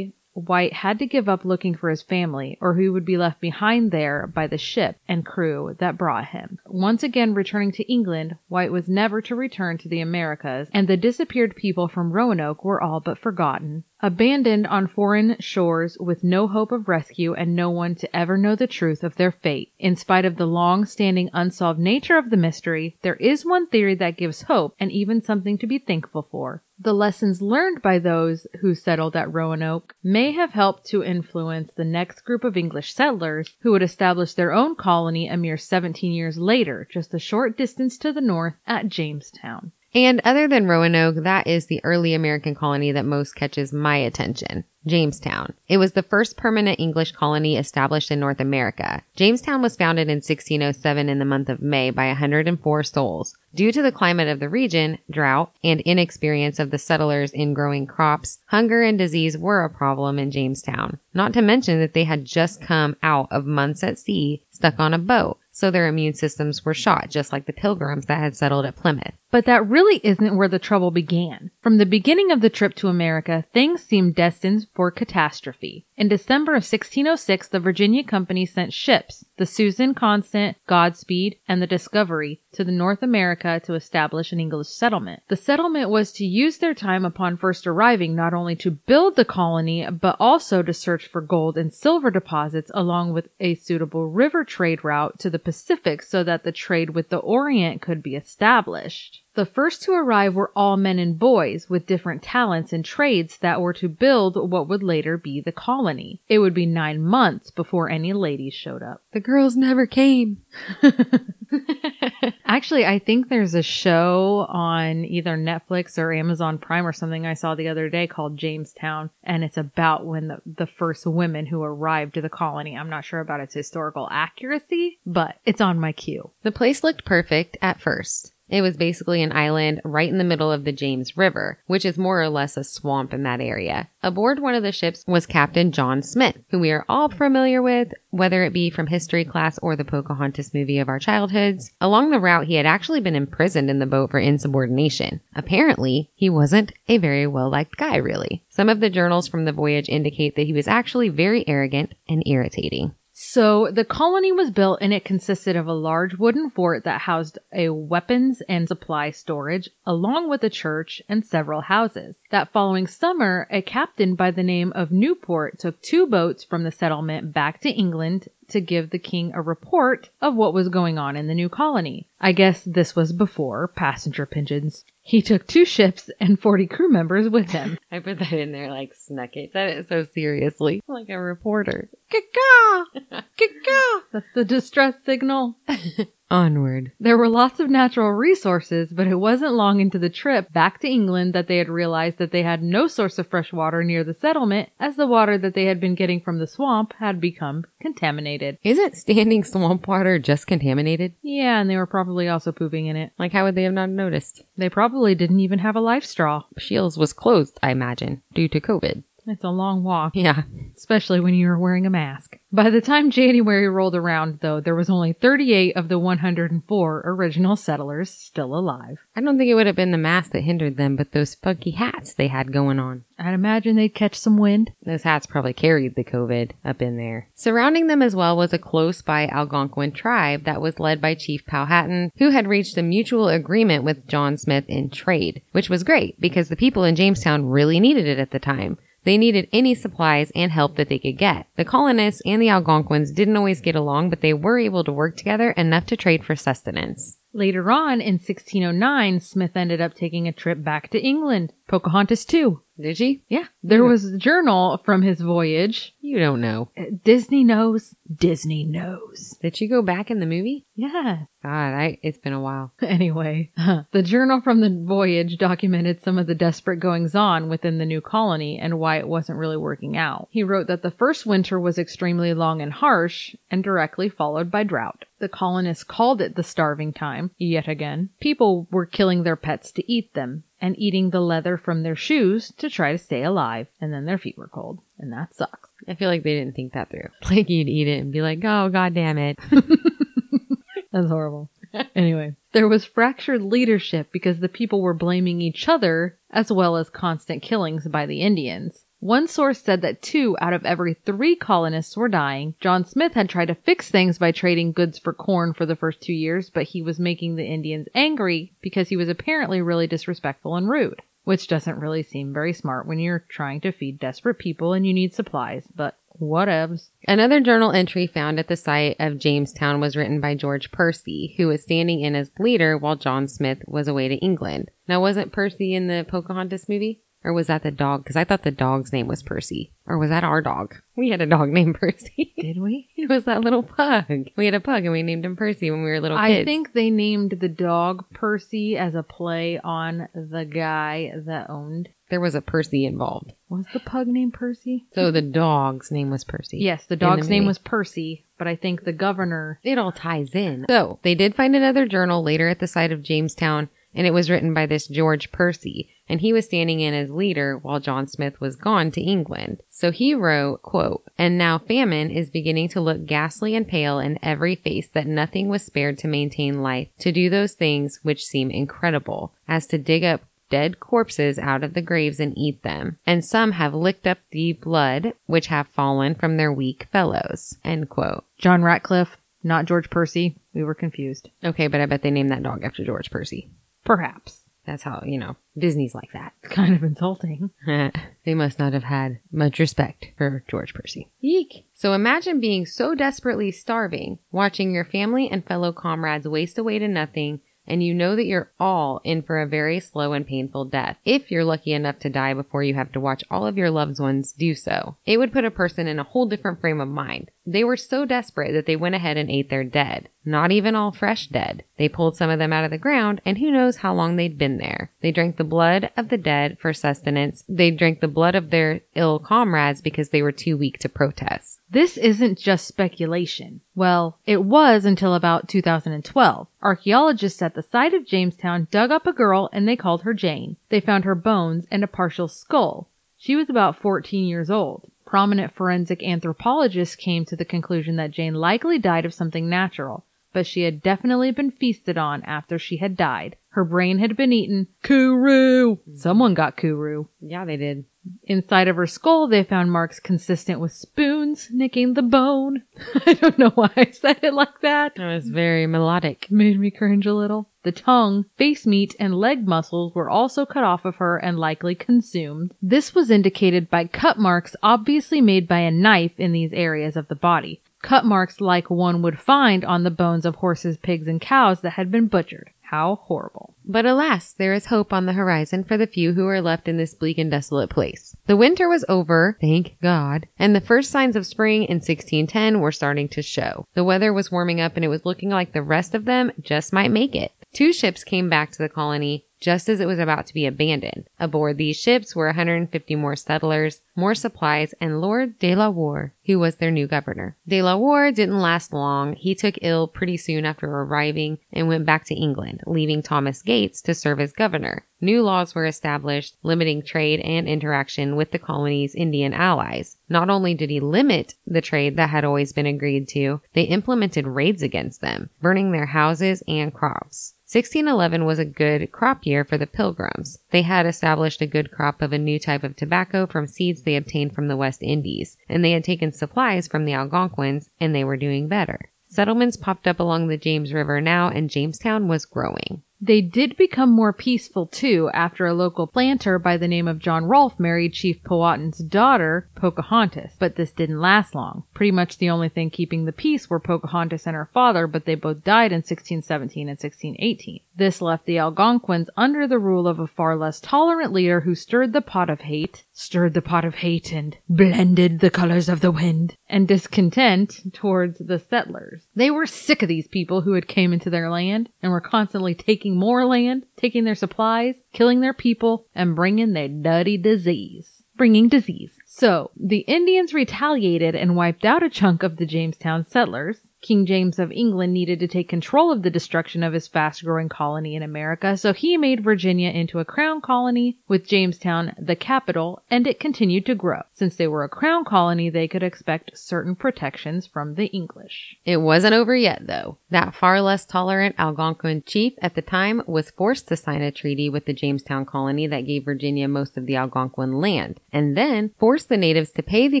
White 0.36 0.74
had 0.74 0.98
to 0.98 1.06
give 1.06 1.30
up 1.30 1.46
looking 1.46 1.74
for 1.74 1.88
his 1.88 2.02
family, 2.02 2.58
or 2.60 2.76
he 2.76 2.90
would 2.90 3.06
be 3.06 3.16
left 3.16 3.40
behind 3.40 3.90
there 3.90 4.26
by 4.26 4.46
the 4.46 4.58
ship 4.58 4.98
and 5.08 5.24
crew 5.24 5.74
that 5.78 5.96
brought 5.96 6.26
him. 6.26 6.58
Once 6.66 7.02
again 7.02 7.32
returning 7.32 7.72
to 7.72 7.90
England, 7.90 8.36
White 8.48 8.70
was 8.70 8.86
never 8.86 9.22
to 9.22 9.34
return 9.34 9.78
to 9.78 9.88
the 9.88 10.00
Americas, 10.00 10.68
and 10.74 10.86
the 10.86 10.96
disappeared 10.98 11.56
people 11.56 11.88
from 11.88 12.12
Roanoke 12.12 12.64
were 12.64 12.82
all 12.82 13.00
but 13.00 13.16
forgotten. 13.16 13.84
Abandoned 14.00 14.66
on 14.66 14.88
foreign 14.88 15.36
shores 15.40 15.96
with 15.98 16.22
no 16.22 16.46
hope 16.46 16.70
of 16.70 16.86
rescue 16.86 17.32
and 17.32 17.56
no 17.56 17.70
one 17.70 17.94
to 17.94 18.14
ever 18.14 18.36
know 18.36 18.54
the 18.54 18.66
truth 18.66 19.02
of 19.02 19.16
their 19.16 19.30
fate. 19.30 19.72
In 19.78 19.96
spite 19.96 20.26
of 20.26 20.36
the 20.36 20.46
long 20.46 20.84
standing 20.84 21.30
unsolved 21.32 21.80
nature 21.80 22.18
of 22.18 22.28
the 22.28 22.36
mystery, 22.36 22.98
there 23.00 23.16
is 23.16 23.46
one 23.46 23.66
theory 23.66 23.94
that 23.94 24.18
gives 24.18 24.42
hope 24.42 24.74
and 24.78 24.92
even 24.92 25.22
something 25.22 25.56
to 25.56 25.66
be 25.66 25.78
thankful 25.78 26.28
for. 26.30 26.62
The 26.78 26.92
lessons 26.92 27.40
learned 27.40 27.80
by 27.80 27.98
those 27.98 28.46
who 28.60 28.74
settled 28.74 29.16
at 29.16 29.32
Roanoke 29.32 29.94
may 30.02 30.32
have 30.32 30.50
helped 30.50 30.84
to 30.88 31.02
influence 31.02 31.72
the 31.72 31.84
next 31.84 32.20
group 32.20 32.44
of 32.44 32.54
English 32.54 32.92
settlers 32.92 33.56
who 33.62 33.72
would 33.72 33.82
establish 33.82 34.34
their 34.34 34.52
own 34.52 34.74
colony 34.74 35.26
a 35.26 35.38
mere 35.38 35.56
17 35.56 36.12
years 36.12 36.36
later, 36.36 36.86
just 36.90 37.14
a 37.14 37.18
short 37.18 37.56
distance 37.56 37.96
to 37.96 38.12
the 38.12 38.20
north 38.20 38.56
at 38.66 38.90
Jamestown. 38.90 39.72
And 39.96 40.20
other 40.24 40.46
than 40.46 40.66
Roanoke, 40.66 41.24
that 41.24 41.46
is 41.46 41.66
the 41.66 41.80
early 41.82 42.12
American 42.12 42.54
colony 42.54 42.92
that 42.92 43.06
most 43.06 43.34
catches 43.34 43.72
my 43.72 43.96
attention. 43.96 44.64
Jamestown. 44.86 45.54
It 45.68 45.78
was 45.78 45.92
the 45.92 46.02
first 46.02 46.36
permanent 46.36 46.78
English 46.78 47.12
colony 47.12 47.56
established 47.56 48.10
in 48.10 48.20
North 48.20 48.38
America. 48.38 49.02
Jamestown 49.16 49.62
was 49.62 49.74
founded 49.74 50.08
in 50.08 50.16
1607 50.16 51.08
in 51.08 51.18
the 51.18 51.24
month 51.24 51.48
of 51.48 51.62
May 51.62 51.90
by 51.90 52.08
104 52.08 52.82
souls. 52.82 53.34
Due 53.54 53.72
to 53.72 53.82
the 53.82 53.90
climate 53.90 54.28
of 54.28 54.38
the 54.38 54.50
region, 54.50 54.98
drought, 55.10 55.50
and 55.64 55.80
inexperience 55.80 56.58
of 56.58 56.70
the 56.70 56.78
settlers 56.78 57.32
in 57.32 57.54
growing 57.54 57.86
crops, 57.86 58.38
hunger 58.48 58.82
and 58.82 58.98
disease 58.98 59.38
were 59.38 59.64
a 59.64 59.70
problem 59.70 60.18
in 60.18 60.30
Jamestown. 60.30 60.98
Not 61.14 61.32
to 61.32 61.42
mention 61.42 61.80
that 61.80 61.94
they 61.94 62.04
had 62.04 62.26
just 62.26 62.60
come 62.60 62.96
out 63.02 63.28
of 63.32 63.46
months 63.46 63.82
at 63.82 63.98
sea, 63.98 64.42
stuck 64.50 64.78
on 64.78 64.92
a 64.92 64.98
boat 64.98 65.38
so 65.56 65.70
their 65.70 65.88
immune 65.88 66.12
systems 66.12 66.66
were 66.66 66.74
shot, 66.74 67.08
just 67.08 67.32
like 67.32 67.46
the 67.46 67.52
pilgrims 67.54 68.04
that 68.04 68.18
had 68.18 68.36
settled 68.36 68.66
at 68.66 68.76
Plymouth. 68.76 69.14
But 69.30 69.46
that 69.46 69.66
really 69.66 70.02
isn't 70.04 70.36
where 70.36 70.48
the 70.48 70.58
trouble 70.58 70.90
began. 70.90 71.50
From 71.62 71.78
the 71.78 71.86
beginning 71.86 72.30
of 72.30 72.42
the 72.42 72.50
trip 72.50 72.74
to 72.74 72.88
America, 72.88 73.42
things 73.54 73.82
seemed 73.82 74.14
destined 74.14 74.66
for 74.74 74.90
catastrophe. 74.90 75.86
In 75.98 76.08
December 76.08 76.52
of 76.52 76.56
1606, 76.56 77.48
the 77.48 77.58
Virginia 77.58 78.04
Company 78.04 78.44
sent 78.44 78.74
ships, 78.74 79.24
the 79.38 79.46
Susan 79.46 79.94
Constant, 79.94 80.58
Godspeed, 80.66 81.38
and 81.48 81.62
the 81.62 81.66
Discovery, 81.66 82.42
to 82.52 82.64
the 82.64 82.72
North 82.72 83.02
America 83.02 83.62
to 83.64 83.72
establish 83.72 84.30
an 84.30 84.38
English 84.38 84.68
settlement. 84.68 85.22
The 85.28 85.36
settlement 85.36 85.88
was 85.88 86.12
to 86.12 86.26
use 86.26 86.58
their 86.58 86.74
time 86.74 87.06
upon 87.06 87.38
first 87.38 87.66
arriving 87.66 88.14
not 88.14 88.34
only 88.34 88.54
to 88.56 88.70
build 88.70 89.16
the 89.16 89.24
colony, 89.24 89.88
but 89.90 90.16
also 90.20 90.62
to 90.62 90.74
search 90.74 91.06
for 91.06 91.22
gold 91.22 91.56
and 91.56 91.72
silver 91.72 92.10
deposits 92.10 92.70
along 92.74 93.14
with 93.14 93.28
a 93.40 93.54
suitable 93.54 94.06
river 94.10 94.44
trade 94.44 94.84
route 94.84 95.18
to 95.20 95.30
the 95.30 95.38
Pacific 95.38 96.02
so 96.02 96.22
that 96.22 96.44
the 96.44 96.52
trade 96.52 96.90
with 96.90 97.08
the 97.08 97.16
Orient 97.16 97.80
could 97.80 98.02
be 98.02 98.16
established. 98.16 99.22
The 99.36 99.44
first 99.44 99.82
to 99.82 99.92
arrive 99.92 100.34
were 100.34 100.50
all 100.56 100.78
men 100.78 100.98
and 100.98 101.18
boys 101.18 101.68
with 101.68 101.86
different 101.86 102.22
talents 102.22 102.72
and 102.72 102.82
trades 102.82 103.36
that 103.40 103.60
were 103.60 103.74
to 103.74 103.86
build 103.86 104.50
what 104.50 104.66
would 104.66 104.82
later 104.82 105.18
be 105.18 105.42
the 105.42 105.52
colony. 105.52 106.22
It 106.26 106.38
would 106.38 106.54
be 106.54 106.64
nine 106.64 107.02
months 107.02 107.50
before 107.50 107.90
any 107.90 108.14
ladies 108.14 108.54
showed 108.54 108.82
up. 108.82 109.02
The 109.12 109.20
girls 109.20 109.54
never 109.54 109.84
came. 109.84 110.38
Actually, 112.46 112.86
I 112.86 112.98
think 112.98 113.28
there's 113.28 113.54
a 113.54 113.62
show 113.62 114.46
on 114.48 115.04
either 115.04 115.36
Netflix 115.36 115.98
or 115.98 116.14
Amazon 116.14 116.56
Prime 116.56 116.86
or 116.86 116.94
something 116.94 117.26
I 117.26 117.34
saw 117.34 117.54
the 117.54 117.68
other 117.68 117.90
day 117.90 118.06
called 118.06 118.38
Jamestown, 118.38 119.10
and 119.22 119.44
it's 119.44 119.58
about 119.58 120.06
when 120.06 120.28
the, 120.28 120.40
the 120.46 120.66
first 120.66 121.04
women 121.04 121.44
who 121.44 121.62
arrived 121.62 122.14
to 122.14 122.22
the 122.22 122.30
colony. 122.30 122.74
I'm 122.74 122.88
not 122.88 123.04
sure 123.04 123.20
about 123.20 123.40
its 123.40 123.52
historical 123.52 124.08
accuracy, 124.10 124.98
but 125.04 125.36
it's 125.44 125.60
on 125.60 125.78
my 125.78 125.92
queue. 125.92 126.30
The 126.42 126.52
place 126.52 126.82
looked 126.82 127.04
perfect 127.04 127.58
at 127.60 127.82
first. 127.82 128.32
It 128.48 128.62
was 128.62 128.76
basically 128.76 129.22
an 129.22 129.32
island 129.32 129.80
right 129.84 130.08
in 130.08 130.18
the 130.18 130.24
middle 130.24 130.52
of 130.52 130.64
the 130.64 130.72
James 130.72 131.16
River, 131.16 131.58
which 131.66 131.84
is 131.84 131.98
more 131.98 132.22
or 132.22 132.28
less 132.28 132.56
a 132.56 132.62
swamp 132.62 133.12
in 133.12 133.24
that 133.24 133.40
area. 133.40 133.88
Aboard 134.04 134.38
one 134.38 134.54
of 134.54 134.62
the 134.62 134.70
ships 134.70 135.04
was 135.08 135.26
Captain 135.26 135.72
John 135.72 136.00
Smith, 136.00 136.36
who 136.50 136.60
we 136.60 136.70
are 136.70 136.84
all 136.88 137.08
familiar 137.08 137.60
with, 137.60 137.92
whether 138.10 138.44
it 138.44 138.52
be 138.52 138.70
from 138.70 138.86
history 138.86 139.24
class 139.24 139.58
or 139.58 139.74
the 139.74 139.84
Pocahontas 139.84 140.54
movie 140.54 140.78
of 140.78 140.88
our 140.88 141.00
childhoods. 141.00 141.72
Along 141.80 142.10
the 142.10 142.20
route, 142.20 142.46
he 142.46 142.54
had 142.54 142.66
actually 142.66 143.00
been 143.00 143.16
imprisoned 143.16 143.68
in 143.68 143.80
the 143.80 143.86
boat 143.86 144.12
for 144.12 144.20
insubordination. 144.20 145.20
Apparently, 145.34 146.10
he 146.14 146.30
wasn't 146.30 146.72
a 146.86 146.98
very 146.98 147.26
well 147.26 147.50
liked 147.50 147.76
guy, 147.76 147.96
really. 147.96 148.44
Some 148.48 148.68
of 148.68 148.78
the 148.78 148.90
journals 148.90 149.26
from 149.26 149.44
the 149.44 149.52
voyage 149.52 149.88
indicate 149.88 150.36
that 150.36 150.46
he 150.46 150.52
was 150.52 150.68
actually 150.68 151.08
very 151.08 151.46
arrogant 151.48 151.94
and 152.08 152.22
irritating. 152.26 152.94
So 153.36 153.70
the 153.70 153.84
colony 153.84 154.32
was 154.32 154.50
built 154.50 154.78
and 154.80 154.94
it 154.94 155.04
consisted 155.04 155.56
of 155.56 155.66
a 155.66 155.74
large 155.74 156.14
wooden 156.16 156.48
fort 156.48 156.84
that 156.84 157.02
housed 157.02 157.38
a 157.52 157.68
weapons 157.68 158.40
and 158.48 158.66
supply 158.66 159.10
storage, 159.10 159.68
along 159.84 160.30
with 160.30 160.42
a 160.42 160.48
church 160.48 161.02
and 161.06 161.22
several 161.22 161.60
houses. 161.60 162.16
That 162.30 162.50
following 162.50 162.86
summer, 162.86 163.46
a 163.50 163.60
captain 163.60 164.14
by 164.14 164.30
the 164.30 164.42
name 164.42 164.72
of 164.74 164.90
Newport 164.90 165.58
took 165.58 165.82
two 165.82 166.06
boats 166.06 166.44
from 166.44 166.64
the 166.64 166.72
settlement 166.72 167.34
back 167.34 167.60
to 167.60 167.68
England 167.68 168.30
to 168.48 168.62
give 168.62 168.88
the 168.88 168.98
king 168.98 169.32
a 169.34 169.42
report 169.42 170.08
of 170.22 170.34
what 170.34 170.54
was 170.54 170.70
going 170.70 170.96
on 170.96 171.14
in 171.14 171.26
the 171.26 171.34
new 171.34 171.50
colony. 171.50 172.06
I 172.18 172.32
guess 172.32 172.62
this 172.64 172.96
was 172.96 173.12
before 173.12 173.68
passenger 173.68 174.24
pigeons. 174.24 174.86
He 175.06 175.22
took 175.22 175.46
two 175.46 175.64
ships 175.64 176.10
and 176.18 176.36
40 176.36 176.66
crew 176.66 176.90
members 176.90 177.28
with 177.28 177.50
him. 177.50 177.78
I 177.92 178.00
put 178.00 178.18
that 178.18 178.32
in 178.32 178.50
there 178.50 178.70
like 178.70 178.92
snuck 178.92 179.36
it. 179.36 179.52
Said 179.52 179.70
it 179.70 179.88
so 179.88 180.02
seriously. 180.02 180.82
Like 180.88 181.08
a 181.08 181.16
reporter. 181.16 181.88
Caw! 182.10 182.84
Caw! 183.12 184.00
That's 184.12 184.26
the 184.34 184.44
distress 184.44 184.94
signal. 185.04 185.58
Onward. 186.30 186.90
There 186.98 187.16
were 187.16 187.28
lots 187.28 187.60
of 187.60 187.70
natural 187.70 188.10
resources, 188.10 188.92
but 188.92 189.06
it 189.06 189.16
wasn't 189.16 189.54
long 189.54 189.80
into 189.80 189.98
the 189.98 190.10
trip 190.10 190.52
back 190.52 190.80
to 190.80 190.88
England 190.88 191.32
that 191.34 191.46
they 191.46 191.58
had 191.58 191.68
realized 191.68 192.18
that 192.18 192.32
they 192.32 192.42
had 192.42 192.62
no 192.62 192.88
source 192.88 193.18
of 193.18 193.28
fresh 193.28 193.52
water 193.52 193.84
near 193.84 194.02
the 194.02 194.14
settlement, 194.14 194.70
as 194.80 194.96
the 194.96 195.06
water 195.06 195.38
that 195.38 195.54
they 195.54 195.66
had 195.66 195.80
been 195.80 195.94
getting 195.94 196.20
from 196.20 196.38
the 196.38 196.46
swamp 196.46 196.94
had 196.98 197.20
become 197.20 197.64
contaminated. 197.80 198.58
Isn't 198.64 198.96
standing 198.96 199.44
swamp 199.44 199.86
water 199.86 200.18
just 200.18 200.46
contaminated? 200.48 201.14
Yeah, 201.22 201.60
and 201.60 201.70
they 201.70 201.76
were 201.76 201.86
probably 201.86 202.28
also 202.28 202.50
pooping 202.50 202.86
in 202.86 202.96
it. 202.96 203.12
Like, 203.18 203.32
how 203.32 203.44
would 203.44 203.54
they 203.54 203.62
have 203.62 203.72
not 203.72 203.90
noticed? 203.90 204.42
They 204.56 204.68
probably 204.68 205.14
didn't 205.14 205.40
even 205.40 205.60
have 205.60 205.76
a 205.76 205.80
life 205.80 206.04
straw. 206.04 206.42
Shields 206.58 206.98
was 206.98 207.12
closed, 207.12 207.58
I 207.62 207.70
imagine, 207.70 208.22
due 208.34 208.48
to 208.48 208.60
COVID. 208.60 209.04
It's 209.28 209.42
a 209.44 209.48
long 209.50 209.82
walk, 209.82 210.12
Yeah. 210.14 210.42
especially 210.76 211.20
when 211.20 211.34
you're 211.34 211.58
wearing 211.58 211.84
a 211.84 211.90
mask. 211.90 212.38
By 212.52 212.70
the 212.70 212.80
time 212.80 213.10
January 213.10 213.68
rolled 213.68 213.96
around, 213.96 214.38
though, 214.40 214.60
there 214.60 214.74
was 214.74 214.88
only 214.88 215.12
38 215.12 215.76
of 215.76 215.88
the 215.88 215.98
104 215.98 217.02
original 217.04 217.56
settlers 217.56 218.08
still 218.08 218.54
alive. 218.56 218.98
I 219.16 219.20
don't 219.20 219.36
think 219.36 219.50
it 219.50 219.54
would 219.54 219.66
have 219.66 219.76
been 219.76 219.90
the 219.90 219.98
mask 219.98 220.30
that 220.32 220.42
hindered 220.42 220.76
them, 220.76 220.94
but 220.96 221.12
those 221.12 221.34
funky 221.34 221.72
hats 221.72 222.14
they 222.14 222.28
had 222.28 222.52
going 222.52 222.78
on. 222.78 223.04
I'd 223.18 223.34
imagine 223.34 223.76
they'd 223.76 223.88
catch 223.94 224.14
some 224.14 224.38
wind. 224.38 224.70
Those 224.84 225.02
hats 225.02 225.26
probably 225.26 225.52
carried 225.54 225.96
the 225.96 226.04
COVID 226.04 226.52
up 226.64 226.80
in 226.80 226.96
there. 226.96 227.28
Surrounding 227.34 227.88
them 227.88 228.02
as 228.02 228.14
well 228.14 228.36
was 228.36 228.52
a 228.52 228.58
close 228.58 229.02
by 229.02 229.26
Algonquin 229.26 229.92
tribe 229.92 230.44
that 230.44 230.60
was 230.60 230.78
led 230.78 231.00
by 231.00 231.14
Chief 231.14 231.44
Powhatan, 231.46 232.12
who 232.18 232.30
had 232.30 232.46
reached 232.46 232.78
a 232.78 232.82
mutual 232.82 233.28
agreement 233.28 233.84
with 233.84 234.06
John 234.06 234.36
Smith 234.38 234.64
in 234.68 234.88
trade, 234.90 235.42
which 235.52 235.68
was 235.68 235.82
great 235.82 236.20
because 236.20 236.48
the 236.48 236.56
people 236.56 236.84
in 236.84 236.94
Jamestown 236.94 237.46
really 237.46 237.80
needed 237.80 238.06
it 238.06 238.18
at 238.18 238.30
the 238.30 238.38
time. 238.38 238.78
They 239.06 239.16
needed 239.18 239.48
any 239.52 239.76
supplies 239.76 240.32
and 240.34 240.50
help 240.50 240.74
that 240.74 240.88
they 240.88 240.98
could 240.98 241.16
get. 241.16 241.46
The 241.54 241.64
colonists 241.64 242.20
and 242.26 242.42
the 242.42 242.48
Algonquins 242.48 243.12
didn't 243.12 243.36
always 243.36 243.60
get 243.60 243.76
along, 243.76 244.10
but 244.10 244.20
they 244.20 244.34
were 244.34 244.58
able 244.58 244.82
to 244.82 244.90
work 244.90 245.16
together 245.16 245.52
enough 245.52 245.86
to 245.86 245.96
trade 245.96 246.24
for 246.24 246.34
sustenance. 246.34 247.16
Later 247.32 247.70
on, 247.70 248.00
in 248.00 248.14
1609, 248.14 249.20
Smith 249.20 249.56
ended 249.56 249.80
up 249.80 249.94
taking 249.94 250.26
a 250.26 250.32
trip 250.32 250.62
back 250.62 250.90
to 250.90 251.00
England. 251.00 251.52
Pocahontas 251.68 252.24
too. 252.24 252.62
Did 252.78 252.98
she? 252.98 253.22
Yeah, 253.28 253.46
there 253.62 253.84
was 253.84 254.04
a 254.04 254.18
journal 254.18 254.82
from 254.84 255.00
his 255.00 255.20
voyage. 255.20 255.94
You 256.00 256.18
don't 256.18 256.42
know. 256.42 256.68
Uh, 256.76 256.84
Disney 257.02 257.42
knows. 257.42 257.94
Disney 258.14 258.64
knows. 258.64 259.38
Did 259.40 259.56
she 259.56 259.66
go 259.66 259.80
back 259.80 260.10
in 260.10 260.20
the 260.20 260.26
movie? 260.26 260.66
Yeah. 260.74 261.24
God, 261.42 261.74
I, 261.74 261.98
it's 262.02 262.18
been 262.18 262.34
a 262.34 262.40
while. 262.40 262.72
Anyway, 262.82 263.50
the 263.92 264.02
journal 264.02 264.40
from 264.40 264.60
the 264.60 264.84
voyage 264.86 265.36
documented 265.38 266.02
some 266.02 266.18
of 266.18 266.26
the 266.26 266.34
desperate 266.34 266.78
goings 266.78 267.14
on 267.14 267.48
within 267.48 267.78
the 267.78 267.84
new 267.84 268.00
colony 268.00 268.58
and 268.58 268.78
why 268.78 268.98
it 268.98 269.08
wasn't 269.08 269.38
really 269.38 269.56
working 269.56 269.96
out. 269.96 270.28
He 270.30 270.42
wrote 270.42 270.66
that 270.68 270.82
the 270.82 270.90
first 270.90 271.26
winter 271.26 271.58
was 271.60 271.78
extremely 271.78 272.32
long 272.32 272.62
and 272.62 272.72
harsh 272.72 273.34
and 273.50 273.62
directly 273.62 274.08
followed 274.08 274.50
by 274.50 274.62
drought. 274.62 275.04
The 275.18 275.28
colonists 275.28 275.84
called 275.84 276.20
it 276.20 276.36
the 276.36 276.42
starving 276.42 276.92
time, 276.92 277.30
yet 277.38 277.68
again. 277.68 278.10
People 278.20 278.68
were 278.70 278.84
killing 278.86 279.22
their 279.22 279.36
pets 279.36 279.72
to 279.72 279.92
eat 279.92 280.12
them 280.14 280.44
and 280.60 280.78
eating 280.78 281.10
the 281.10 281.20
leather 281.20 281.56
from 281.56 281.82
their 281.82 281.96
shoes 281.96 282.52
to 282.58 282.68
try 282.68 282.92
to 282.92 282.98
stay 282.98 283.22
alive, 283.22 283.66
and 283.80 283.92
then 283.92 284.04
their 284.04 284.18
feet 284.18 284.36
were 284.36 284.48
cold, 284.48 284.80
and 284.98 285.12
that 285.12 285.34
sucks. 285.34 285.70
I 285.88 285.94
feel 285.94 286.08
like 286.08 286.22
they 286.22 286.34
didn't 286.34 286.54
think 286.56 286.72
that 286.72 286.90
through. 286.90 287.08
Like 287.30 287.48
you'd 287.48 287.68
eat 287.68 287.88
it 287.88 288.00
and 288.00 288.12
be 288.12 288.22
like, 288.22 288.40
oh, 288.44 288.68
god 288.68 288.94
damn 288.94 289.18
it. 289.18 289.38
That's 290.92 291.08
horrible. 291.08 291.50
anyway, 291.94 292.34
there 292.52 292.68
was 292.68 292.84
fractured 292.84 293.42
leadership 293.42 294.08
because 294.12 294.40
the 294.40 294.48
people 294.48 294.80
were 294.80 294.94
blaming 294.94 295.40
each 295.40 295.68
other 295.68 296.18
as 296.30 296.50
well 296.50 296.76
as 296.76 296.88
constant 296.88 297.42
killings 297.42 297.86
by 297.86 298.06
the 298.06 298.22
Indians. 298.22 298.85
One 299.06 299.28
source 299.28 299.60
said 299.60 299.82
that 299.82 300.02
two 300.02 300.36
out 300.40 300.52
of 300.52 300.66
every 300.66 300.94
three 300.94 301.36
colonists 301.36 301.96
were 301.96 302.08
dying. 302.08 302.56
John 302.58 302.84
Smith 302.84 303.14
had 303.14 303.28
tried 303.28 303.46
to 303.46 303.54
fix 303.54 303.88
things 303.88 304.18
by 304.18 304.32
trading 304.32 304.72
goods 304.72 304.98
for 304.98 305.12
corn 305.12 305.52
for 305.52 305.64
the 305.64 305.76
first 305.76 306.00
two 306.00 306.12
years, 306.12 306.50
but 306.50 306.64
he 306.64 306.82
was 306.82 306.98
making 306.98 307.36
the 307.36 307.46
Indians 307.46 307.86
angry 307.94 308.52
because 308.60 308.88
he 308.88 308.96
was 308.96 309.08
apparently 309.08 309.62
really 309.62 309.86
disrespectful 309.86 310.56
and 310.56 310.68
rude. 310.68 311.02
Which 311.22 311.46
doesn't 311.46 311.78
really 311.78 312.02
seem 312.02 312.32
very 312.32 312.52
smart 312.52 312.88
when 312.88 312.98
you're 312.98 313.24
trying 313.28 313.60
to 313.60 313.70
feed 313.70 314.00
desperate 314.00 314.40
people 314.40 314.72
and 314.72 314.84
you 314.84 314.92
need 314.92 315.14
supplies, 315.14 315.68
but 315.72 315.96
whatevs. 316.20 316.88
Another 317.06 317.40
journal 317.40 317.70
entry 317.70 318.08
found 318.08 318.40
at 318.40 318.48
the 318.48 318.56
site 318.56 318.96
of 318.98 319.20
Jamestown 319.20 319.80
was 319.80 319.94
written 319.94 320.20
by 320.20 320.34
George 320.34 320.72
Percy, 320.72 321.32
who 321.36 321.46
was 321.46 321.62
standing 321.62 322.00
in 322.00 322.16
as 322.16 322.32
leader 322.40 322.76
while 322.76 322.96
John 322.96 323.28
Smith 323.28 323.62
was 323.68 323.86
away 323.86 324.08
to 324.08 324.16
England. 324.16 324.72
Now, 324.88 325.00
wasn't 325.00 325.30
Percy 325.30 325.74
in 325.74 325.86
the 325.86 326.04
Pocahontas 326.08 326.68
movie? 326.68 327.02
Or 327.26 327.32
was 327.32 327.48
that 327.48 327.64
the 327.64 327.72
dog? 327.72 328.04
Because 328.04 328.14
I 328.14 328.22
thought 328.22 328.44
the 328.44 328.52
dog's 328.52 328.92
name 328.92 329.08
was 329.08 329.20
Percy. 329.24 329.72
Or 329.84 329.98
was 329.98 330.10
that 330.10 330.22
our 330.24 330.40
dog? 330.40 330.76
We 330.96 331.10
had 331.10 331.20
a 331.20 331.26
dog 331.26 331.50
named 331.50 331.74
Percy. 331.74 332.32
Did 332.40 332.58
we? 332.58 332.88
it 332.96 333.10
was 333.10 333.24
that 333.24 333.42
little 333.42 333.62
pug. 333.62 334.06
We 334.34 334.46
had 334.46 334.54
a 334.54 334.60
pug 334.60 334.84
and 334.84 334.92
we 334.92 335.02
named 335.02 335.26
him 335.26 335.36
Percy 335.36 335.70
when 335.70 335.82
we 335.82 335.90
were 335.90 336.00
little 336.00 336.16
kids. 336.16 336.40
I 336.40 336.44
think 336.44 336.72
they 336.72 336.88
named 336.88 337.36
the 337.38 337.50
dog 337.50 338.06
Percy 338.14 338.78
as 338.78 338.94
a 338.94 339.02
play 339.02 339.60
on 339.62 340.08
the 340.14 340.46
guy 340.46 341.12
that 341.26 341.50
owned 341.50 341.90
There 342.08 342.20
was 342.20 342.34
a 342.34 342.40
Percy 342.40 342.86
involved. 342.86 343.34
Was 343.50 343.66
the 343.74 343.80
pug 343.80 344.06
named 344.06 344.32
Percy? 344.32 344.86
So 344.94 345.10
the 345.10 345.20
dog's 345.20 345.90
name 345.90 346.08
was 346.08 346.24
Percy. 346.24 346.58
Yes, 346.60 346.86
the 346.86 346.96
dog's 346.96 347.28
name 347.28 347.44
was 347.44 347.58
Percy, 347.58 348.24
but 348.38 348.46
I 348.48 348.56
think 348.56 348.84
the 348.84 348.94
governor. 348.94 349.60
It 349.62 349.76
all 349.76 349.92
ties 349.92 350.34
in. 350.34 350.64
So 350.66 350.98
they 351.02 351.14
did 351.14 351.34
find 351.34 351.54
another 351.54 351.86
journal 351.86 352.22
later 352.22 352.48
at 352.48 352.60
the 352.60 352.66
site 352.66 352.90
of 352.92 353.02
Jamestown, 353.02 353.68
and 353.94 354.06
it 354.06 354.14
was 354.14 354.30
written 354.30 354.54
by 354.54 354.64
this 354.64 354.86
George 354.86 355.30
Percy, 355.30 355.90
and 356.08 356.20
he 356.20 356.32
was 356.32 356.44
standing 356.44 356.80
in 356.80 356.94
as 356.94 357.10
leader 357.10 357.56
while 357.58 357.80
John 357.80 358.06
Smith 358.06 358.40
was 358.40 358.56
gone 358.56 358.90
to 358.92 359.00
England. 359.00 359.62
So 359.68 359.90
he 359.90 360.14
wrote, 360.14 360.62
quote, 360.62 361.04
And 361.18 361.36
now 361.36 361.58
famine 361.58 362.10
is 362.10 362.30
beginning 362.30 362.68
to 362.70 362.80
look 362.80 363.06
ghastly 363.06 363.54
and 363.54 363.66
pale 363.66 363.98
in 363.98 364.18
every 364.22 364.54
face 364.54 364.88
that 364.88 365.06
nothing 365.06 365.48
was 365.48 365.64
spared 365.64 365.98
to 365.98 366.08
maintain 366.08 366.62
life, 366.62 366.88
to 367.00 367.12
do 367.12 367.28
those 367.28 367.54
things 367.54 368.00
which 368.02 368.24
seem 368.24 368.50
incredible, 368.50 369.32
as 369.48 369.66
to 369.68 369.78
dig 369.78 370.04
up 370.04 370.22
dead 370.48 370.80
corpses 370.80 371.38
out 371.38 371.64
of 371.64 371.74
the 371.74 371.82
graves 371.82 372.20
and 372.20 372.36
eat 372.36 372.62
them, 372.62 372.98
and 373.06 373.24
some 373.24 373.52
have 373.52 373.74
licked 373.74 374.06
up 374.06 374.18
the 374.30 374.52
blood 374.52 375.12
which 375.26 375.48
have 375.48 375.66
fallen 375.68 376.14
from 376.14 376.36
their 376.36 376.52
weak 376.52 376.86
fellows. 376.92 377.56
End 377.64 377.88
quote. 377.88 378.24
John 378.38 378.62
Ratcliffe, 378.62 379.16
not 379.42 379.64
George 379.64 379.90
Percy. 379.90 380.36
We 380.54 380.64
were 380.64 380.74
confused. 380.74 381.30
Okay, 381.44 381.66
but 381.66 381.80
I 381.80 381.86
bet 381.86 382.02
they 382.02 382.10
named 382.10 382.30
that 382.30 382.42
dog 382.42 382.64
after 382.64 382.84
George 382.84 383.10
Percy. 383.10 383.50
Perhaps. 383.84 384.42
That's 384.66 384.82
how, 384.82 385.02
you 385.06 385.18
know, 385.18 385.36
Disney's 385.56 385.94
like 385.94 386.12
that. 386.12 386.32
It's 386.42 386.52
kind 386.52 386.74
of 386.74 386.82
insulting. 386.82 387.50
they 387.66 388.34
must 388.34 388.58
not 388.58 388.72
have 388.72 388.82
had 388.84 389.20
much 389.30 389.58
respect 389.58 390.06
for 390.18 390.42
George 390.48 390.74
Percy. 390.74 391.08
Eek. 391.22 391.66
So 391.74 391.92
imagine 391.92 392.40
being 392.40 392.66
so 392.66 392.94
desperately 392.94 393.52
starving, 393.52 394.18
watching 394.32 394.72
your 394.72 394.84
family 394.84 395.28
and 395.30 395.46
fellow 395.46 395.72
comrades 395.72 396.26
waste 396.26 396.58
away 396.58 396.78
to 396.80 396.88
nothing, 396.88 397.40
and 397.66 397.82
you 397.82 397.94
know 397.94 398.16
that 398.16 398.26
you're 398.26 398.50
all 398.58 399.00
in 399.04 399.22
for 399.22 399.40
a 399.40 399.46
very 399.46 399.80
slow 399.80 400.12
and 400.12 400.26
painful 400.26 400.64
death 400.64 400.96
if 401.04 401.30
you're 401.30 401.44
lucky 401.44 401.72
enough 401.72 401.98
to 402.00 402.10
die 402.10 402.34
before 402.34 402.62
you 402.62 402.74
have 402.74 402.92
to 402.92 403.00
watch 403.00 403.24
all 403.30 403.46
of 403.46 403.56
your 403.56 403.70
loved 403.70 403.98
ones 403.98 404.32
do 404.32 404.54
so. 404.54 404.96
It 405.04 405.18
would 405.18 405.32
put 405.32 405.44
a 405.44 405.50
person 405.50 405.86
in 405.86 405.98
a 405.98 406.04
whole 406.04 406.26
different 406.26 406.60
frame 406.60 406.80
of 406.80 406.88
mind. 406.88 407.30
They 407.46 407.62
were 407.62 407.76
so 407.76 408.04
desperate 408.04 408.52
that 408.52 408.66
they 408.66 408.74
went 408.74 408.96
ahead 408.96 409.16
and 409.16 409.30
ate 409.30 409.50
their 409.50 409.62
dead. 409.62 410.08
Not 410.24 410.50
even 410.50 410.74
all 410.74 410.90
fresh 410.90 411.28
dead. 411.28 411.62
They 411.78 411.88
pulled 411.88 412.16
some 412.16 412.28
of 412.28 412.40
them 412.40 412.52
out 412.52 412.64
of 412.64 412.72
the 412.72 412.78
ground, 412.78 413.20
and 413.24 413.38
who 413.38 413.52
knows 413.52 413.76
how 413.76 413.94
long 413.94 414.16
they'd 414.16 414.36
been 414.36 414.58
there. 414.58 414.90
They 415.00 415.12
drank 415.12 415.36
the 415.36 415.44
blood 415.44 415.90
of 415.96 416.08
the 416.08 416.18
dead 416.18 416.58
for 416.58 416.72
sustenance. 416.72 417.44
They 417.48 417.70
drank 417.70 418.00
the 418.00 418.08
blood 418.08 418.34
of 418.34 418.50
their 418.50 418.80
ill 418.96 419.20
comrades 419.20 419.80
because 419.80 420.08
they 420.08 420.22
were 420.22 420.32
too 420.32 420.56
weak 420.56 420.78
to 420.80 420.88
protest. 420.88 421.60
This 421.70 421.96
isn't 421.96 422.38
just 422.38 422.66
speculation. 422.66 423.60
Well, 423.76 424.18
it 424.24 424.42
was 424.42 424.86
until 424.86 425.14
about 425.14 425.48
2012. 425.48 426.48
Archaeologists 426.62 427.42
at 427.42 427.54
the 427.54 427.62
site 427.62 427.92
of 427.92 428.06
Jamestown 428.06 428.68
dug 428.70 428.90
up 428.90 429.06
a 429.06 429.12
girl 429.12 429.50
and 429.52 429.68
they 429.68 429.76
called 429.76 430.02
her 430.02 430.14
Jane. 430.14 430.56
They 430.70 430.80
found 430.80 431.04
her 431.04 431.14
bones 431.14 431.66
and 431.70 431.84
a 431.84 431.86
partial 431.86 432.26
skull. 432.26 432.88
She 433.18 433.36
was 433.36 433.50
about 433.50 433.76
14 433.76 434.26
years 434.26 434.50
old. 434.50 434.90
Prominent 435.04 435.54
forensic 435.54 436.02
anthropologists 436.02 436.96
came 436.96 437.26
to 437.26 437.36
the 437.36 437.44
conclusion 437.44 437.96
that 437.96 438.12
Jane 438.12 438.34
likely 438.34 438.78
died 438.78 439.04
of 439.04 439.12
something 439.12 439.46
natural, 439.48 440.04
but 440.32 440.46
she 440.46 440.62
had 440.62 440.82
definitely 440.82 441.30
been 441.30 441.50
feasted 441.50 441.98
on 441.98 442.22
after 442.22 442.58
she 442.58 442.78
had 442.78 442.96
died. 442.96 443.36
Her 443.50 443.64
brain 443.64 443.98
had 443.98 444.16
been 444.16 444.32
eaten. 444.32 444.68
Kuru! 444.82 445.76
Someone 445.94 446.34
got 446.34 446.56
Kuru. 446.56 447.06
Yeah, 447.20 447.44
they 447.44 447.56
did. 447.58 447.84
Inside 448.24 448.68
of 448.68 448.76
her 448.76 448.86
skull, 448.86 449.28
they 449.28 449.44
found 449.44 449.72
marks 449.72 450.00
consistent 450.00 450.60
with 450.60 450.72
spoons 450.72 451.48
nicking 451.52 451.94
the 451.94 452.02
bone. 452.02 452.62
I 453.06 453.14
don't 453.14 453.38
know 453.38 453.50
why 453.50 453.70
I 453.76 453.90
said 453.90 454.20
it 454.22 454.34
like 454.34 454.60
that. 454.62 454.92
It 454.96 455.04
was 455.04 455.28
very 455.28 455.66
melodic. 455.66 456.30
Made 456.30 456.58
me 456.58 456.70
cringe 456.70 457.06
a 457.06 457.14
little. 457.14 457.48
The 457.62 457.72
tongue, 457.72 458.26
face 458.36 458.66
meat, 458.66 458.94
and 459.00 459.14
leg 459.14 459.46
muscles 459.46 459.94
were 459.94 460.08
also 460.08 460.46
cut 460.46 460.62
off 460.62 460.84
of 460.84 460.96
her 460.96 461.16
and 461.16 461.38
likely 461.38 461.74
consumed. 461.74 462.54
This 462.62 462.94
was 462.94 463.10
indicated 463.10 463.68
by 463.68 463.86
cut 463.86 464.18
marks 464.18 464.54
obviously 464.62 465.20
made 465.20 465.48
by 465.48 465.58
a 465.60 465.70
knife 465.70 466.18
in 466.18 466.32
these 466.32 466.52
areas 466.52 466.96
of 466.96 467.08
the 467.08 467.16
body. 467.16 467.60
Cut 467.82 468.04
marks 468.04 468.40
like 468.40 468.70
one 468.70 469.02
would 469.02 469.18
find 469.18 469.64
on 469.64 469.84
the 469.84 469.90
bones 469.90 470.24
of 470.24 470.36
horses, 470.36 470.76
pigs, 470.76 471.06
and 471.06 471.20
cows 471.20 471.60
that 471.60 471.70
had 471.70 471.90
been 471.90 472.08
butchered. 472.08 472.50
How 472.70 472.96
horrible. 473.04 473.54
But 473.64 473.86
alas, 473.86 474.32
there 474.32 474.52
is 474.52 474.66
hope 474.66 474.92
on 474.92 475.06
the 475.06 475.12
horizon 475.12 475.62
for 475.62 475.76
the 475.76 475.86
few 475.86 476.14
who 476.14 476.26
are 476.26 476.40
left 476.40 476.66
in 476.66 476.78
this 476.78 476.94
bleak 476.94 477.16
and 477.16 477.30
desolate 477.30 477.70
place. 477.70 478.16
The 478.26 478.36
winter 478.36 478.68
was 478.68 478.84
over, 478.88 479.38
thank 479.40 479.76
God, 479.80 480.26
and 480.36 480.54
the 480.54 480.60
first 480.60 480.90
signs 480.90 481.14
of 481.14 481.26
spring 481.26 481.62
in 481.62 481.76
1610 481.76 482.58
were 482.60 482.72
starting 482.72 483.08
to 483.10 483.22
show. 483.22 483.66
The 483.74 483.84
weather 483.84 484.12
was 484.12 484.32
warming 484.32 484.60
up 484.60 484.74
and 484.74 484.84
it 484.84 484.88
was 484.88 485.04
looking 485.04 485.30
like 485.30 485.52
the 485.52 485.62
rest 485.62 485.94
of 485.94 486.06
them 486.06 486.32
just 486.40 486.72
might 486.72 486.90
make 486.90 487.14
it. 487.14 487.30
Two 487.52 487.72
ships 487.72 488.02
came 488.02 488.28
back 488.28 488.50
to 488.50 488.58
the 488.58 488.68
colony 488.68 489.25
just 489.40 489.68
as 489.68 489.80
it 489.80 489.86
was 489.86 489.98
about 489.98 490.26
to 490.26 490.34
be 490.34 490.46
abandoned. 490.46 491.06
Aboard 491.18 491.56
these 491.56 491.76
ships 491.76 492.16
were 492.16 492.26
150 492.26 492.94
more 492.96 493.16
settlers, 493.16 493.80
more 493.94 494.14
supplies, 494.14 494.74
and 494.80 495.00
Lord 495.00 495.38
De 495.38 495.54
La 495.54 495.68
Warr, 495.68 496.12
who 496.26 496.38
was 496.38 496.56
their 496.56 496.70
new 496.70 496.86
governor. 496.86 497.36
De 497.46 497.62
La 497.62 497.76
Warr 497.76 498.12
didn't 498.12 498.38
last 498.38 498.72
long. 498.72 499.14
He 499.14 499.34
took 499.34 499.54
ill 499.62 499.86
pretty 499.88 500.16
soon 500.16 500.44
after 500.44 500.66
arriving 500.66 501.38
and 501.52 501.68
went 501.68 501.86
back 501.86 502.04
to 502.06 502.14
England, 502.14 502.62
leaving 502.66 503.02
Thomas 503.02 503.42
Gates 503.42 503.80
to 503.82 503.94
serve 503.94 504.20
as 504.20 504.32
governor. 504.32 504.84
New 505.00 505.22
laws 505.22 505.54
were 505.54 505.66
established 505.66 506.36
limiting 506.42 506.82
trade 506.82 507.20
and 507.20 507.46
interaction 507.46 508.16
with 508.16 508.30
the 508.30 508.38
colony's 508.38 508.94
Indian 508.94 509.34
allies. 509.34 509.96
Not 510.08 510.30
only 510.30 510.54
did 510.54 510.70
he 510.70 510.80
limit 510.80 511.34
the 511.46 511.60
trade 511.60 511.96
that 511.96 512.10
had 512.10 512.24
always 512.24 512.52
been 512.52 512.66
agreed 512.66 513.06
to, 513.08 513.40
they 513.52 513.62
implemented 513.62 514.26
raids 514.26 514.62
against 514.62 515.02
them, 515.02 515.28
burning 515.42 515.72
their 515.72 515.86
houses 515.86 516.42
and 516.48 516.72
crops. 516.72 517.34
1611 517.48 518.24
was 518.24 518.40
a 518.40 518.44
good 518.44 518.90
crop 518.90 519.24
year 519.24 519.44
for 519.44 519.56
the 519.56 519.68
Pilgrims. 519.68 520.40
They 520.50 520.62
had 520.62 520.84
established 520.84 521.40
a 521.40 521.46
good 521.46 521.70
crop 521.70 522.02
of 522.02 522.12
a 522.12 522.18
new 522.18 522.40
type 522.40 522.64
of 522.64 522.74
tobacco 522.74 523.24
from 523.24 523.46
seeds 523.46 523.82
they 523.82 523.94
obtained 523.94 524.34
from 524.34 524.48
the 524.48 524.56
West 524.56 524.82
Indies, 524.82 525.36
and 525.48 525.64
they 525.64 525.70
had 525.70 525.84
taken 525.84 526.10
supplies 526.10 526.66
from 526.66 526.86
the 526.86 526.94
Algonquins, 526.94 527.70
and 527.78 527.94
they 527.94 528.02
were 528.02 528.16
doing 528.16 528.48
better. 528.48 528.90
Settlements 529.08 529.56
popped 529.56 529.86
up 529.86 530.00
along 530.00 530.26
the 530.26 530.36
James 530.36 530.72
River 530.72 531.00
now, 531.00 531.28
and 531.28 531.48
Jamestown 531.48 532.08
was 532.08 532.24
growing. 532.24 532.82
They 533.00 533.20
did 533.20 533.56
become 533.58 533.90
more 533.90 534.14
peaceful 534.14 534.66
too 534.66 535.10
after 535.12 535.46
a 535.46 535.52
local 535.52 535.86
planter 535.86 536.38
by 536.38 536.56
the 536.56 536.66
name 536.66 536.88
of 536.88 536.98
John 536.98 537.26
Rolfe 537.26 537.60
married 537.60 537.92
Chief 537.92 538.22
Powhatan's 538.24 538.78
daughter, 538.78 539.50
Pocahontas. 539.54 540.32
But 540.38 540.56
this 540.56 540.72
didn't 540.72 541.00
last 541.00 541.34
long. 541.34 541.64
Pretty 541.74 541.92
much 541.92 542.16
the 542.16 542.30
only 542.30 542.48
thing 542.48 542.70
keeping 542.70 543.04
the 543.04 543.12
peace 543.12 543.50
were 543.50 543.60
Pocahontas 543.60 544.26
and 544.26 544.34
her 544.34 544.48
father, 544.54 544.86
but 544.86 545.04
they 545.04 545.14
both 545.14 545.44
died 545.44 545.72
in 545.72 545.78
1617 545.78 546.68
and 546.68 546.78
1618. 546.78 547.60
This 547.76 548.00
left 548.00 548.24
the 548.24 548.38
Algonquins 548.38 549.10
under 549.18 549.46
the 549.46 549.58
rule 549.58 549.86
of 549.86 549.98
a 549.98 550.06
far 550.06 550.34
less 550.34 550.60
tolerant 550.60 551.12
leader 551.12 551.40
who 551.40 551.54
stirred 551.54 551.92
the 551.92 552.00
pot 552.00 552.30
of 552.30 552.40
hate, 552.40 552.84
stirred 552.94 553.34
the 553.34 553.42
pot 553.42 553.66
of 553.66 553.76
hate 553.76 554.12
and 554.12 554.36
blended 554.48 555.20
the 555.20 555.28
colors 555.28 555.68
of 555.68 555.80
the 555.80 555.90
wind, 555.90 556.36
and 556.48 556.66
discontent 556.66 557.74
towards 557.74 558.18
the 558.18 558.38
settlers. 558.38 559.02
They 559.14 559.30
were 559.30 559.44
sick 559.44 559.82
of 559.82 559.88
these 559.88 560.08
people 560.08 560.40
who 560.40 560.54
had 560.54 560.68
came 560.68 560.94
into 560.94 561.10
their 561.10 561.30
land 561.30 561.68
and 561.82 561.92
were 561.92 562.00
constantly 562.00 562.54
taking 562.54 562.96
more 562.96 563.26
land, 563.26 563.66
taking 563.76 564.04
their 564.04 564.14
supplies, 564.14 564.76
killing 564.94 565.20
their 565.20 565.34
people, 565.34 565.86
and 565.94 566.16
bringing 566.16 566.54
their 566.54 566.68
dirty 566.68 567.18
disease. 567.18 568.02
Bringing 568.16 568.48
disease. 568.48 568.92
So, 569.04 569.50
the 569.54 569.80
Indians 569.80 570.32
retaliated 570.32 571.14
and 571.14 571.36
wiped 571.36 571.66
out 571.66 571.82
a 571.82 571.90
chunk 571.90 572.22
of 572.22 572.38
the 572.38 572.46
Jamestown 572.46 573.04
settlers. 573.04 573.58
King 573.82 574.06
James 574.06 574.38
of 574.38 574.50
England 574.50 574.92
needed 574.92 575.20
to 575.20 575.28
take 575.28 575.48
control 575.48 575.92
of 575.92 576.02
the 576.02 576.10
destruction 576.10 576.62
of 576.62 576.72
his 576.72 576.88
fast 576.88 577.24
growing 577.24 577.48
colony 577.48 577.94
in 577.94 578.02
America, 578.02 578.56
so 578.56 578.72
he 578.72 578.96
made 578.96 579.22
Virginia 579.22 579.70
into 579.70 579.98
a 579.98 580.04
crown 580.04 580.40
colony, 580.40 580.96
with 581.06 581.26
Jamestown 581.26 581.94
the 581.98 582.16
capital, 582.16 582.82
and 582.90 583.06
it 583.06 583.20
continued 583.20 583.66
to 583.66 583.74
grow. 583.74 584.02
Since 584.12 584.36
they 584.36 584.46
were 584.46 584.64
a 584.64 584.68
crown 584.68 585.04
colony, 585.04 585.50
they 585.50 585.68
could 585.68 585.82
expect 585.82 586.36
certain 586.36 586.74
protections 586.74 587.46
from 587.46 587.74
the 587.74 587.86
English. 587.86 588.56
It 588.64 588.78
wasn't 588.78 589.14
over 589.14 589.36
yet, 589.36 589.66
though. 589.66 589.98
That 590.10 590.34
far 590.34 590.60
less 590.60 590.84
tolerant 590.84 591.36
Algonquin 591.38 592.02
chief 592.06 592.32
at 592.42 592.54
the 592.54 592.62
time 592.62 593.02
was 593.06 593.30
forced 593.30 593.68
to 593.68 593.76
sign 593.76 594.02
a 594.02 594.10
treaty 594.10 594.48
with 594.48 594.64
the 594.64 594.72
Jamestown 594.72 595.26
colony 595.26 595.66
that 595.66 595.86
gave 595.86 596.04
Virginia 596.04 596.48
most 596.48 596.76
of 596.76 596.86
the 596.86 596.96
Algonquin 596.96 597.60
land, 597.60 598.00
and 598.12 598.36
then 598.36 598.70
forced 598.78 599.08
the 599.08 599.16
natives 599.16 599.50
to 599.52 599.62
pay 599.62 599.86
the 599.86 600.00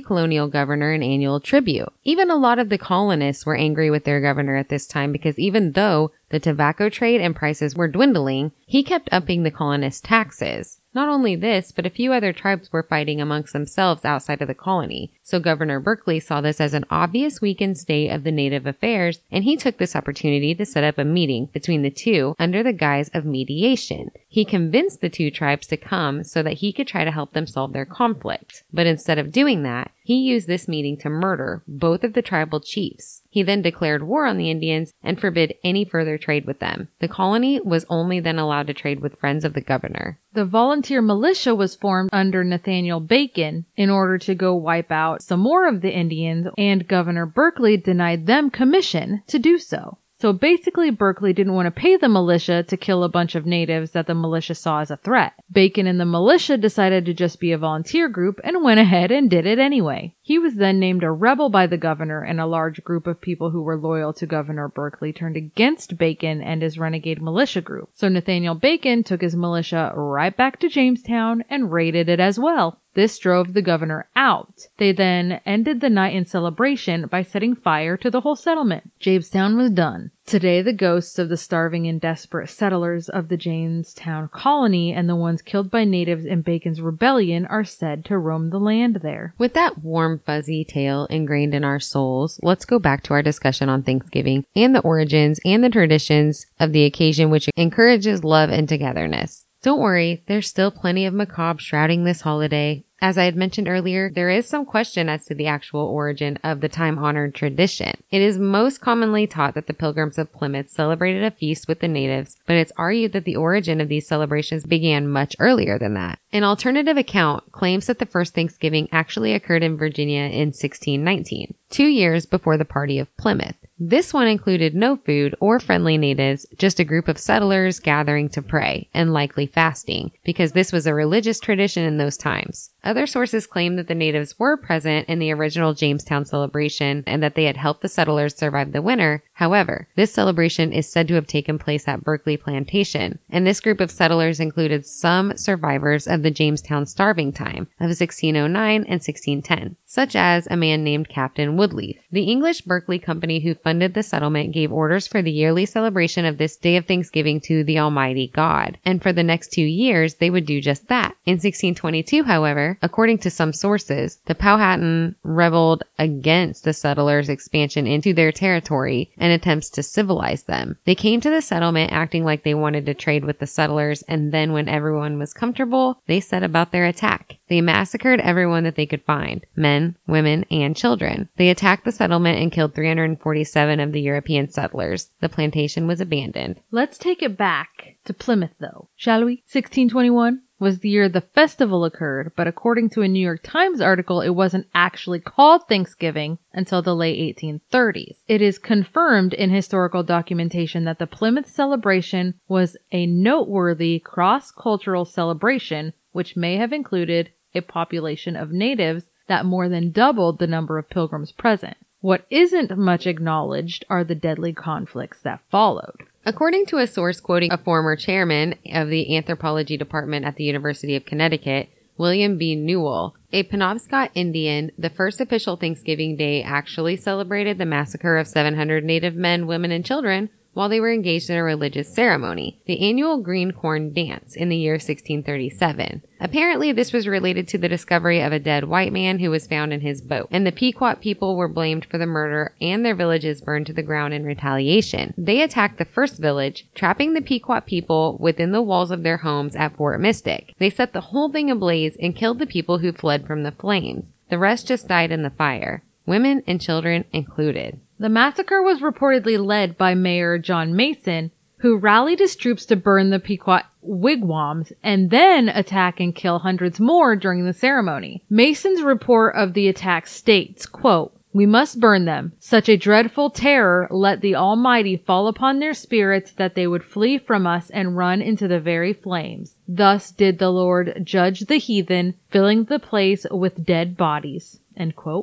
colonial 0.00 0.48
governor 0.48 0.92
an 0.92 1.02
annual 1.02 1.40
tribute. 1.40 1.92
Even 2.04 2.30
a 2.30 2.36
lot 2.36 2.58
of 2.58 2.68
the 2.68 2.78
colonists 2.78 3.44
were 3.44 3.56
angry 3.66 3.90
with 3.90 4.04
their 4.04 4.20
governor 4.20 4.56
at 4.56 4.68
this 4.68 4.86
time 4.86 5.12
because 5.12 5.38
even 5.38 5.72
though 5.72 6.12
the 6.30 6.40
tobacco 6.40 6.88
trade 6.88 7.20
and 7.20 7.36
prices 7.36 7.76
were 7.76 7.88
dwindling, 7.88 8.52
he 8.66 8.82
kept 8.82 9.08
upping 9.12 9.42
the 9.42 9.50
colonists' 9.50 10.00
taxes. 10.00 10.80
Not 10.96 11.10
only 11.10 11.36
this, 11.36 11.72
but 11.72 11.84
a 11.84 11.90
few 11.90 12.14
other 12.14 12.32
tribes 12.32 12.72
were 12.72 12.82
fighting 12.82 13.20
amongst 13.20 13.52
themselves 13.52 14.06
outside 14.06 14.40
of 14.40 14.48
the 14.48 14.54
colony. 14.54 15.12
So 15.22 15.38
Governor 15.38 15.78
Berkeley 15.78 16.18
saw 16.20 16.40
this 16.40 16.58
as 16.58 16.72
an 16.72 16.86
obvious 16.88 17.42
weakened 17.42 17.76
state 17.76 18.08
of 18.08 18.24
the 18.24 18.32
native 18.32 18.66
affairs, 18.66 19.20
and 19.30 19.44
he 19.44 19.58
took 19.58 19.76
this 19.76 19.94
opportunity 19.94 20.54
to 20.54 20.64
set 20.64 20.84
up 20.84 20.96
a 20.96 21.04
meeting 21.04 21.50
between 21.52 21.82
the 21.82 21.90
two 21.90 22.34
under 22.38 22.62
the 22.62 22.72
guise 22.72 23.10
of 23.12 23.26
mediation. 23.26 24.10
He 24.26 24.46
convinced 24.46 25.02
the 25.02 25.10
two 25.10 25.30
tribes 25.30 25.66
to 25.66 25.76
come 25.76 26.24
so 26.24 26.42
that 26.42 26.54
he 26.54 26.72
could 26.72 26.86
try 26.86 27.04
to 27.04 27.10
help 27.10 27.34
them 27.34 27.46
solve 27.46 27.74
their 27.74 27.84
conflict. 27.84 28.64
But 28.72 28.86
instead 28.86 29.18
of 29.18 29.32
doing 29.32 29.64
that, 29.64 29.90
he 30.02 30.14
used 30.14 30.46
this 30.46 30.68
meeting 30.68 30.96
to 30.98 31.10
murder 31.10 31.62
both 31.68 32.04
of 32.04 32.14
the 32.14 32.22
tribal 32.22 32.60
chiefs. 32.60 33.22
He 33.28 33.42
then 33.42 33.60
declared 33.60 34.04
war 34.04 34.24
on 34.24 34.38
the 34.38 34.50
Indians 34.50 34.94
and 35.02 35.20
forbid 35.20 35.56
any 35.62 35.84
further 35.84 36.15
trade 36.18 36.46
with 36.46 36.58
them. 36.58 36.88
The 37.00 37.08
colony 37.08 37.60
was 37.60 37.86
only 37.88 38.20
then 38.20 38.38
allowed 38.38 38.66
to 38.68 38.74
trade 38.74 39.00
with 39.00 39.18
friends 39.18 39.44
of 39.44 39.54
the 39.54 39.60
governor. 39.60 40.18
The 40.32 40.44
volunteer 40.44 41.00
militia 41.00 41.54
was 41.54 41.74
formed 41.74 42.10
under 42.12 42.44
Nathaniel 42.44 43.00
Bacon 43.00 43.64
in 43.76 43.90
order 43.90 44.18
to 44.18 44.34
go 44.34 44.54
wipe 44.54 44.92
out 44.92 45.22
some 45.22 45.40
more 45.40 45.66
of 45.66 45.80
the 45.80 45.92
Indians, 45.92 46.46
and 46.58 46.88
Governor 46.88 47.26
Berkeley 47.26 47.76
denied 47.76 48.26
them 48.26 48.50
commission 48.50 49.22
to 49.26 49.38
do 49.38 49.58
so. 49.58 49.98
So 50.18 50.32
basically, 50.32 50.90
Berkeley 50.90 51.34
didn't 51.34 51.52
want 51.52 51.66
to 51.66 51.70
pay 51.70 51.96
the 51.96 52.08
militia 52.08 52.62
to 52.62 52.76
kill 52.78 53.04
a 53.04 53.08
bunch 53.08 53.34
of 53.34 53.44
natives 53.44 53.90
that 53.90 54.06
the 54.06 54.14
militia 54.14 54.54
saw 54.54 54.80
as 54.80 54.90
a 54.90 54.96
threat. 54.96 55.34
Bacon 55.52 55.86
and 55.86 56.00
the 56.00 56.06
militia 56.06 56.56
decided 56.56 57.04
to 57.04 57.12
just 57.12 57.38
be 57.38 57.52
a 57.52 57.58
volunteer 57.58 58.08
group 58.08 58.40
and 58.42 58.64
went 58.64 58.80
ahead 58.80 59.10
and 59.10 59.28
did 59.28 59.44
it 59.44 59.58
anyway. 59.58 60.14
He 60.22 60.38
was 60.38 60.54
then 60.54 60.80
named 60.80 61.04
a 61.04 61.10
rebel 61.10 61.50
by 61.50 61.66
the 61.66 61.76
governor, 61.76 62.22
and 62.22 62.40
a 62.40 62.46
large 62.46 62.82
group 62.82 63.06
of 63.06 63.20
people 63.20 63.50
who 63.50 63.62
were 63.62 63.76
loyal 63.76 64.14
to 64.14 64.26
Governor 64.26 64.68
Berkeley 64.68 65.12
turned 65.12 65.36
against 65.36 65.98
Bacon 65.98 66.40
and 66.40 66.62
his 66.62 66.78
renegade 66.78 67.20
militia 67.20 67.60
group. 67.60 67.90
So 67.92 68.08
Nathaniel 68.08 68.54
Bacon 68.54 69.04
took 69.04 69.20
his 69.20 69.36
militia 69.36 69.92
right 69.94 70.34
back 70.34 70.58
to 70.60 70.70
Jamestown 70.70 71.44
and 71.50 71.70
raided 71.70 72.08
it 72.08 72.20
as 72.20 72.38
well. 72.38 72.80
This 72.96 73.18
drove 73.18 73.52
the 73.52 73.60
governor 73.60 74.08
out. 74.16 74.68
They 74.78 74.90
then 74.90 75.42
ended 75.44 75.82
the 75.82 75.90
night 75.90 76.14
in 76.14 76.24
celebration 76.24 77.08
by 77.08 77.24
setting 77.24 77.54
fire 77.54 77.94
to 77.98 78.10
the 78.10 78.22
whole 78.22 78.36
settlement. 78.36 78.90
Jamestown 78.98 79.58
was 79.58 79.70
done. 79.70 80.12
Today, 80.24 80.62
the 80.62 80.72
ghosts 80.72 81.18
of 81.18 81.28
the 81.28 81.36
starving 81.36 81.86
and 81.86 82.00
desperate 82.00 82.48
settlers 82.48 83.10
of 83.10 83.28
the 83.28 83.36
Jamestown 83.36 84.30
colony 84.32 84.94
and 84.94 85.10
the 85.10 85.14
ones 85.14 85.42
killed 85.42 85.70
by 85.70 85.84
natives 85.84 86.24
in 86.24 86.40
Bacon's 86.40 86.80
rebellion 86.80 87.44
are 87.46 87.64
said 87.64 88.02
to 88.06 88.16
roam 88.16 88.48
the 88.48 88.58
land 88.58 89.00
there. 89.02 89.34
With 89.36 89.52
that 89.52 89.84
warm, 89.84 90.22
fuzzy 90.24 90.64
tale 90.64 91.04
ingrained 91.10 91.52
in 91.52 91.64
our 91.64 91.78
souls, 91.78 92.40
let's 92.42 92.64
go 92.64 92.78
back 92.78 93.02
to 93.04 93.12
our 93.12 93.22
discussion 93.22 93.68
on 93.68 93.82
Thanksgiving 93.82 94.46
and 94.56 94.74
the 94.74 94.80
origins 94.80 95.38
and 95.44 95.62
the 95.62 95.68
traditions 95.68 96.46
of 96.58 96.72
the 96.72 96.84
occasion, 96.84 97.28
which 97.28 97.50
encourages 97.56 98.24
love 98.24 98.48
and 98.48 98.66
togetherness. 98.66 99.44
Don't 99.62 99.80
worry, 99.80 100.22
there's 100.28 100.48
still 100.48 100.70
plenty 100.70 101.06
of 101.06 101.14
macabre 101.14 101.60
shrouding 101.60 102.04
this 102.04 102.20
holiday. 102.20 102.84
As 103.00 103.18
I 103.18 103.24
had 103.24 103.36
mentioned 103.36 103.68
earlier, 103.68 104.10
there 104.10 104.30
is 104.30 104.48
some 104.48 104.64
question 104.64 105.08
as 105.08 105.26
to 105.26 105.34
the 105.34 105.46
actual 105.46 105.82
origin 105.82 106.38
of 106.42 106.60
the 106.60 106.68
time 106.68 106.98
honored 106.98 107.34
tradition. 107.34 107.92
It 108.10 108.22
is 108.22 108.38
most 108.38 108.80
commonly 108.80 109.26
taught 109.26 109.54
that 109.54 109.66
the 109.66 109.74
Pilgrims 109.74 110.16
of 110.16 110.32
Plymouth 110.32 110.70
celebrated 110.70 111.22
a 111.22 111.30
feast 111.30 111.68
with 111.68 111.80
the 111.80 111.88
natives, 111.88 112.38
but 112.46 112.56
it's 112.56 112.72
argued 112.78 113.12
that 113.12 113.24
the 113.24 113.36
origin 113.36 113.80
of 113.82 113.88
these 113.88 114.08
celebrations 114.08 114.64
began 114.64 115.08
much 115.08 115.36
earlier 115.38 115.78
than 115.78 115.92
that. 115.94 116.18
An 116.32 116.42
alternative 116.42 116.96
account 116.96 117.52
claims 117.52 117.86
that 117.86 117.98
the 117.98 118.06
first 118.06 118.34
Thanksgiving 118.34 118.88
actually 118.90 119.34
occurred 119.34 119.62
in 119.62 119.76
Virginia 119.76 120.22
in 120.22 120.48
1619, 120.48 121.54
two 121.68 121.86
years 121.86 122.24
before 122.24 122.56
the 122.56 122.64
party 122.64 122.98
of 122.98 123.14
Plymouth. 123.18 123.56
This 123.78 124.14
one 124.14 124.26
included 124.26 124.74
no 124.74 124.96
food 124.96 125.34
or 125.38 125.60
friendly 125.60 125.98
natives, 125.98 126.46
just 126.56 126.80
a 126.80 126.84
group 126.84 127.08
of 127.08 127.18
settlers 127.18 127.78
gathering 127.78 128.30
to 128.30 128.40
pray 128.40 128.88
and 128.94 129.12
likely 129.12 129.46
fasting, 129.46 130.12
because 130.24 130.52
this 130.52 130.72
was 130.72 130.86
a 130.86 130.94
religious 130.94 131.38
tradition 131.40 131.84
in 131.84 131.98
those 131.98 132.16
times. 132.16 132.70
Other 132.82 133.06
sources 133.06 133.46
claim 133.46 133.76
that 133.76 133.86
the 133.86 133.94
natives 133.94 134.38
were 134.38 134.56
present 134.56 135.10
in 135.10 135.18
the 135.18 135.30
original 135.30 135.74
Jamestown 135.74 136.24
celebration 136.24 137.04
and 137.06 137.22
that 137.22 137.34
they 137.34 137.44
had 137.44 137.58
helped 137.58 137.82
the 137.82 137.88
settlers 137.90 138.34
survive 138.34 138.72
the 138.72 138.80
winter. 138.80 139.22
However, 139.36 139.86
this 139.96 140.14
celebration 140.14 140.72
is 140.72 140.90
said 140.90 141.08
to 141.08 141.14
have 141.14 141.26
taken 141.26 141.58
place 141.58 141.86
at 141.86 142.02
Berkeley 142.02 142.38
Plantation, 142.38 143.18
and 143.28 143.46
this 143.46 143.60
group 143.60 143.80
of 143.80 143.90
settlers 143.90 144.40
included 144.40 144.86
some 144.86 145.36
survivors 145.36 146.06
of 146.06 146.22
the 146.22 146.30
Jamestown 146.30 146.86
starving 146.86 147.34
time 147.34 147.68
of 147.78 147.88
1609 147.88 148.76
and 148.84 148.88
1610, 148.88 149.76
such 149.84 150.16
as 150.16 150.48
a 150.50 150.56
man 150.56 150.82
named 150.82 151.10
Captain 151.10 151.54
Woodlief. 151.54 151.98
The 152.10 152.22
English 152.22 152.62
Berkeley 152.62 152.98
Company 152.98 153.40
who 153.40 153.54
funded 153.54 153.92
the 153.92 154.02
settlement 154.02 154.54
gave 154.54 154.72
orders 154.72 155.06
for 155.06 155.20
the 155.20 155.30
yearly 155.30 155.66
celebration 155.66 156.24
of 156.24 156.38
this 156.38 156.56
day 156.56 156.78
of 156.78 156.86
Thanksgiving 156.86 157.42
to 157.42 157.62
the 157.62 157.78
Almighty 157.78 158.32
God, 158.34 158.78
and 158.86 159.02
for 159.02 159.12
the 159.12 159.22
next 159.22 159.52
two 159.52 159.60
years 159.60 160.14
they 160.14 160.30
would 160.30 160.46
do 160.46 160.62
just 160.62 160.88
that. 160.88 161.14
In 161.26 161.34
1622, 161.34 162.22
however, 162.22 162.78
according 162.80 163.18
to 163.18 163.30
some 163.30 163.52
sources, 163.52 164.18
the 164.24 164.34
Powhatan 164.34 165.14
rebelled 165.22 165.82
against 165.98 166.64
the 166.64 166.72
settlers' 166.72 167.28
expansion 167.28 167.86
into 167.86 168.14
their 168.14 168.32
territory 168.32 169.10
and 169.18 169.25
attempts 169.30 169.70
to 169.70 169.82
civilize 169.82 170.44
them. 170.44 170.78
They 170.84 170.94
came 170.94 171.20
to 171.20 171.30
the 171.30 171.42
settlement 171.42 171.92
acting 171.92 172.24
like 172.24 172.44
they 172.44 172.54
wanted 172.54 172.86
to 172.86 172.94
trade 172.94 173.24
with 173.24 173.38
the 173.38 173.46
settlers, 173.46 174.02
and 174.02 174.32
then 174.32 174.52
when 174.52 174.68
everyone 174.68 175.18
was 175.18 175.32
comfortable, 175.32 176.00
they 176.06 176.20
set 176.20 176.42
about 176.42 176.72
their 176.72 176.86
attack. 176.86 177.38
They 177.48 177.60
massacred 177.60 178.20
everyone 178.20 178.64
that 178.64 178.74
they 178.74 178.86
could 178.86 179.02
find 179.04 179.44
men, 179.54 179.96
women, 180.06 180.44
and 180.50 180.76
children. 180.76 181.28
They 181.36 181.50
attacked 181.50 181.84
the 181.84 181.92
settlement 181.92 182.40
and 182.40 182.50
killed 182.50 182.74
347 182.74 183.80
of 183.80 183.92
the 183.92 184.00
European 184.00 184.50
settlers. 184.50 185.10
The 185.20 185.28
plantation 185.28 185.86
was 185.86 186.00
abandoned. 186.00 186.60
Let's 186.70 186.98
take 186.98 187.22
it 187.22 187.36
back 187.36 187.96
to 188.04 188.14
Plymouth 188.14 188.54
though, 188.58 188.88
shall 188.96 189.24
we? 189.24 189.42
1621 189.52 190.42
was 190.58 190.78
the 190.78 190.88
year 190.88 191.08
the 191.08 191.20
festival 191.20 191.84
occurred, 191.84 192.32
but 192.36 192.46
according 192.46 192.90
to 192.90 193.02
a 193.02 193.08
New 193.08 193.20
York 193.20 193.40
Times 193.42 193.80
article, 193.80 194.20
it 194.20 194.30
wasn't 194.30 194.66
actually 194.74 195.20
called 195.20 195.68
Thanksgiving 195.68 196.38
until 196.52 196.82
the 196.82 196.94
late 196.94 197.36
1830s. 197.36 198.16
It 198.26 198.40
is 198.40 198.58
confirmed 198.58 199.34
in 199.34 199.50
historical 199.50 200.02
documentation 200.02 200.84
that 200.84 200.98
the 200.98 201.06
Plymouth 201.06 201.48
celebration 201.48 202.34
was 202.48 202.76
a 202.92 203.06
noteworthy 203.06 203.98
cross-cultural 203.98 205.04
celebration 205.04 205.92
which 206.12 206.36
may 206.36 206.56
have 206.56 206.72
included 206.72 207.30
a 207.54 207.60
population 207.60 208.36
of 208.36 208.52
natives 208.52 209.04
that 209.26 209.44
more 209.44 209.68
than 209.68 209.90
doubled 209.90 210.38
the 210.38 210.46
number 210.46 210.78
of 210.78 210.88
pilgrims 210.88 211.32
present. 211.32 211.76
What 212.00 212.24
isn't 212.30 212.76
much 212.78 213.06
acknowledged 213.06 213.84
are 213.90 214.04
the 214.04 214.14
deadly 214.14 214.52
conflicts 214.52 215.20
that 215.22 215.40
followed. 215.50 216.04
According 216.28 216.66
to 216.66 216.78
a 216.78 216.88
source 216.88 217.20
quoting 217.20 217.52
a 217.52 217.56
former 217.56 217.94
chairman 217.94 218.56
of 218.72 218.88
the 218.88 219.16
anthropology 219.16 219.76
department 219.76 220.24
at 220.26 220.34
the 220.34 220.42
University 220.42 220.96
of 220.96 221.04
Connecticut, 221.04 221.68
William 221.96 222.36
B. 222.36 222.56
Newell, 222.56 223.14
a 223.32 223.44
Penobscot 223.44 224.10
Indian, 224.12 224.72
the 224.76 224.90
first 224.90 225.20
official 225.20 225.54
Thanksgiving 225.54 226.16
Day 226.16 226.42
actually 226.42 226.96
celebrated 226.96 227.58
the 227.58 227.64
massacre 227.64 228.16
of 228.16 228.26
700 228.26 228.82
native 228.82 229.14
men, 229.14 229.46
women, 229.46 229.70
and 229.70 229.84
children 229.84 230.28
while 230.56 230.70
they 230.70 230.80
were 230.80 230.90
engaged 230.90 231.28
in 231.28 231.36
a 231.36 231.42
religious 231.42 231.86
ceremony, 231.92 232.58
the 232.64 232.80
annual 232.80 233.18
green 233.18 233.52
corn 233.52 233.92
dance 233.92 234.34
in 234.34 234.48
the 234.48 234.56
year 234.56 234.72
1637. 234.72 236.02
Apparently, 236.18 236.72
this 236.72 236.94
was 236.94 237.06
related 237.06 237.46
to 237.46 237.58
the 237.58 237.68
discovery 237.68 238.22
of 238.22 238.32
a 238.32 238.38
dead 238.38 238.64
white 238.64 238.90
man 238.90 239.18
who 239.18 239.28
was 239.28 239.46
found 239.46 239.70
in 239.70 239.82
his 239.82 240.00
boat, 240.00 240.26
and 240.30 240.46
the 240.46 240.50
Pequot 240.50 240.94
people 240.94 241.36
were 241.36 241.46
blamed 241.46 241.84
for 241.84 241.98
the 241.98 242.06
murder 242.06 242.54
and 242.58 242.86
their 242.86 242.94
villages 242.94 243.42
burned 243.42 243.66
to 243.66 243.74
the 243.74 243.82
ground 243.82 244.14
in 244.14 244.24
retaliation. 244.24 245.12
They 245.18 245.42
attacked 245.42 245.76
the 245.76 245.84
first 245.84 246.16
village, 246.16 246.66
trapping 246.74 247.12
the 247.12 247.20
Pequot 247.20 247.60
people 247.66 248.16
within 248.18 248.52
the 248.52 248.62
walls 248.62 248.90
of 248.90 249.02
their 249.02 249.18
homes 249.18 249.54
at 249.56 249.76
Fort 249.76 250.00
Mystic. 250.00 250.54
They 250.58 250.70
set 250.70 250.94
the 250.94 251.02
whole 251.02 251.30
thing 251.30 251.50
ablaze 251.50 251.98
and 252.00 252.16
killed 252.16 252.38
the 252.38 252.46
people 252.46 252.78
who 252.78 252.92
fled 252.92 253.26
from 253.26 253.42
the 253.42 253.52
flames. 253.52 254.06
The 254.30 254.38
rest 254.38 254.68
just 254.68 254.88
died 254.88 255.12
in 255.12 255.22
the 255.22 255.28
fire, 255.28 255.82
women 256.06 256.42
and 256.46 256.60
children 256.60 257.04
included. 257.12 257.78
The 257.98 258.08
massacre 258.08 258.62
was 258.62 258.80
reportedly 258.80 259.44
led 259.44 259.76
by 259.76 259.94
Mayor 259.94 260.38
John 260.38 260.74
Mason, 260.76 261.30
who 261.58 261.78
rallied 261.78 262.18
his 262.18 262.36
troops 262.36 262.66
to 262.66 262.76
burn 262.76 263.10
the 263.10 263.18
Pequot 263.18 263.62
wigwams 263.82 264.72
and 264.82 265.10
then 265.10 265.48
attack 265.48 266.00
and 266.00 266.14
kill 266.14 266.40
hundreds 266.40 266.78
more 266.78 267.16
during 267.16 267.44
the 267.44 267.52
ceremony. 267.52 268.22
Mason's 268.28 268.82
report 268.82 269.34
of 269.36 269.54
the 269.54 269.68
attack 269.68 270.06
states, 270.06 270.66
quote, 270.66 271.12
we 271.32 271.44
must 271.44 271.80
burn 271.80 272.06
them. 272.06 272.32
Such 272.38 272.66
a 272.70 272.78
dreadful 272.78 273.28
terror 273.28 273.88
let 273.90 274.22
the 274.22 274.34
Almighty 274.34 274.96
fall 274.96 275.28
upon 275.28 275.58
their 275.58 275.74
spirits 275.74 276.32
that 276.32 276.54
they 276.54 276.66
would 276.66 276.82
flee 276.82 277.18
from 277.18 277.46
us 277.46 277.68
and 277.68 277.94
run 277.94 278.22
into 278.22 278.48
the 278.48 278.58
very 278.58 278.94
flames. 278.94 279.56
Thus 279.68 280.10
did 280.10 280.38
the 280.38 280.48
Lord 280.48 281.02
judge 281.04 281.40
the 281.40 281.58
heathen, 281.58 282.14
filling 282.30 282.64
the 282.64 282.78
place 282.78 283.26
with 283.30 283.66
dead 283.66 283.98
bodies. 283.98 284.60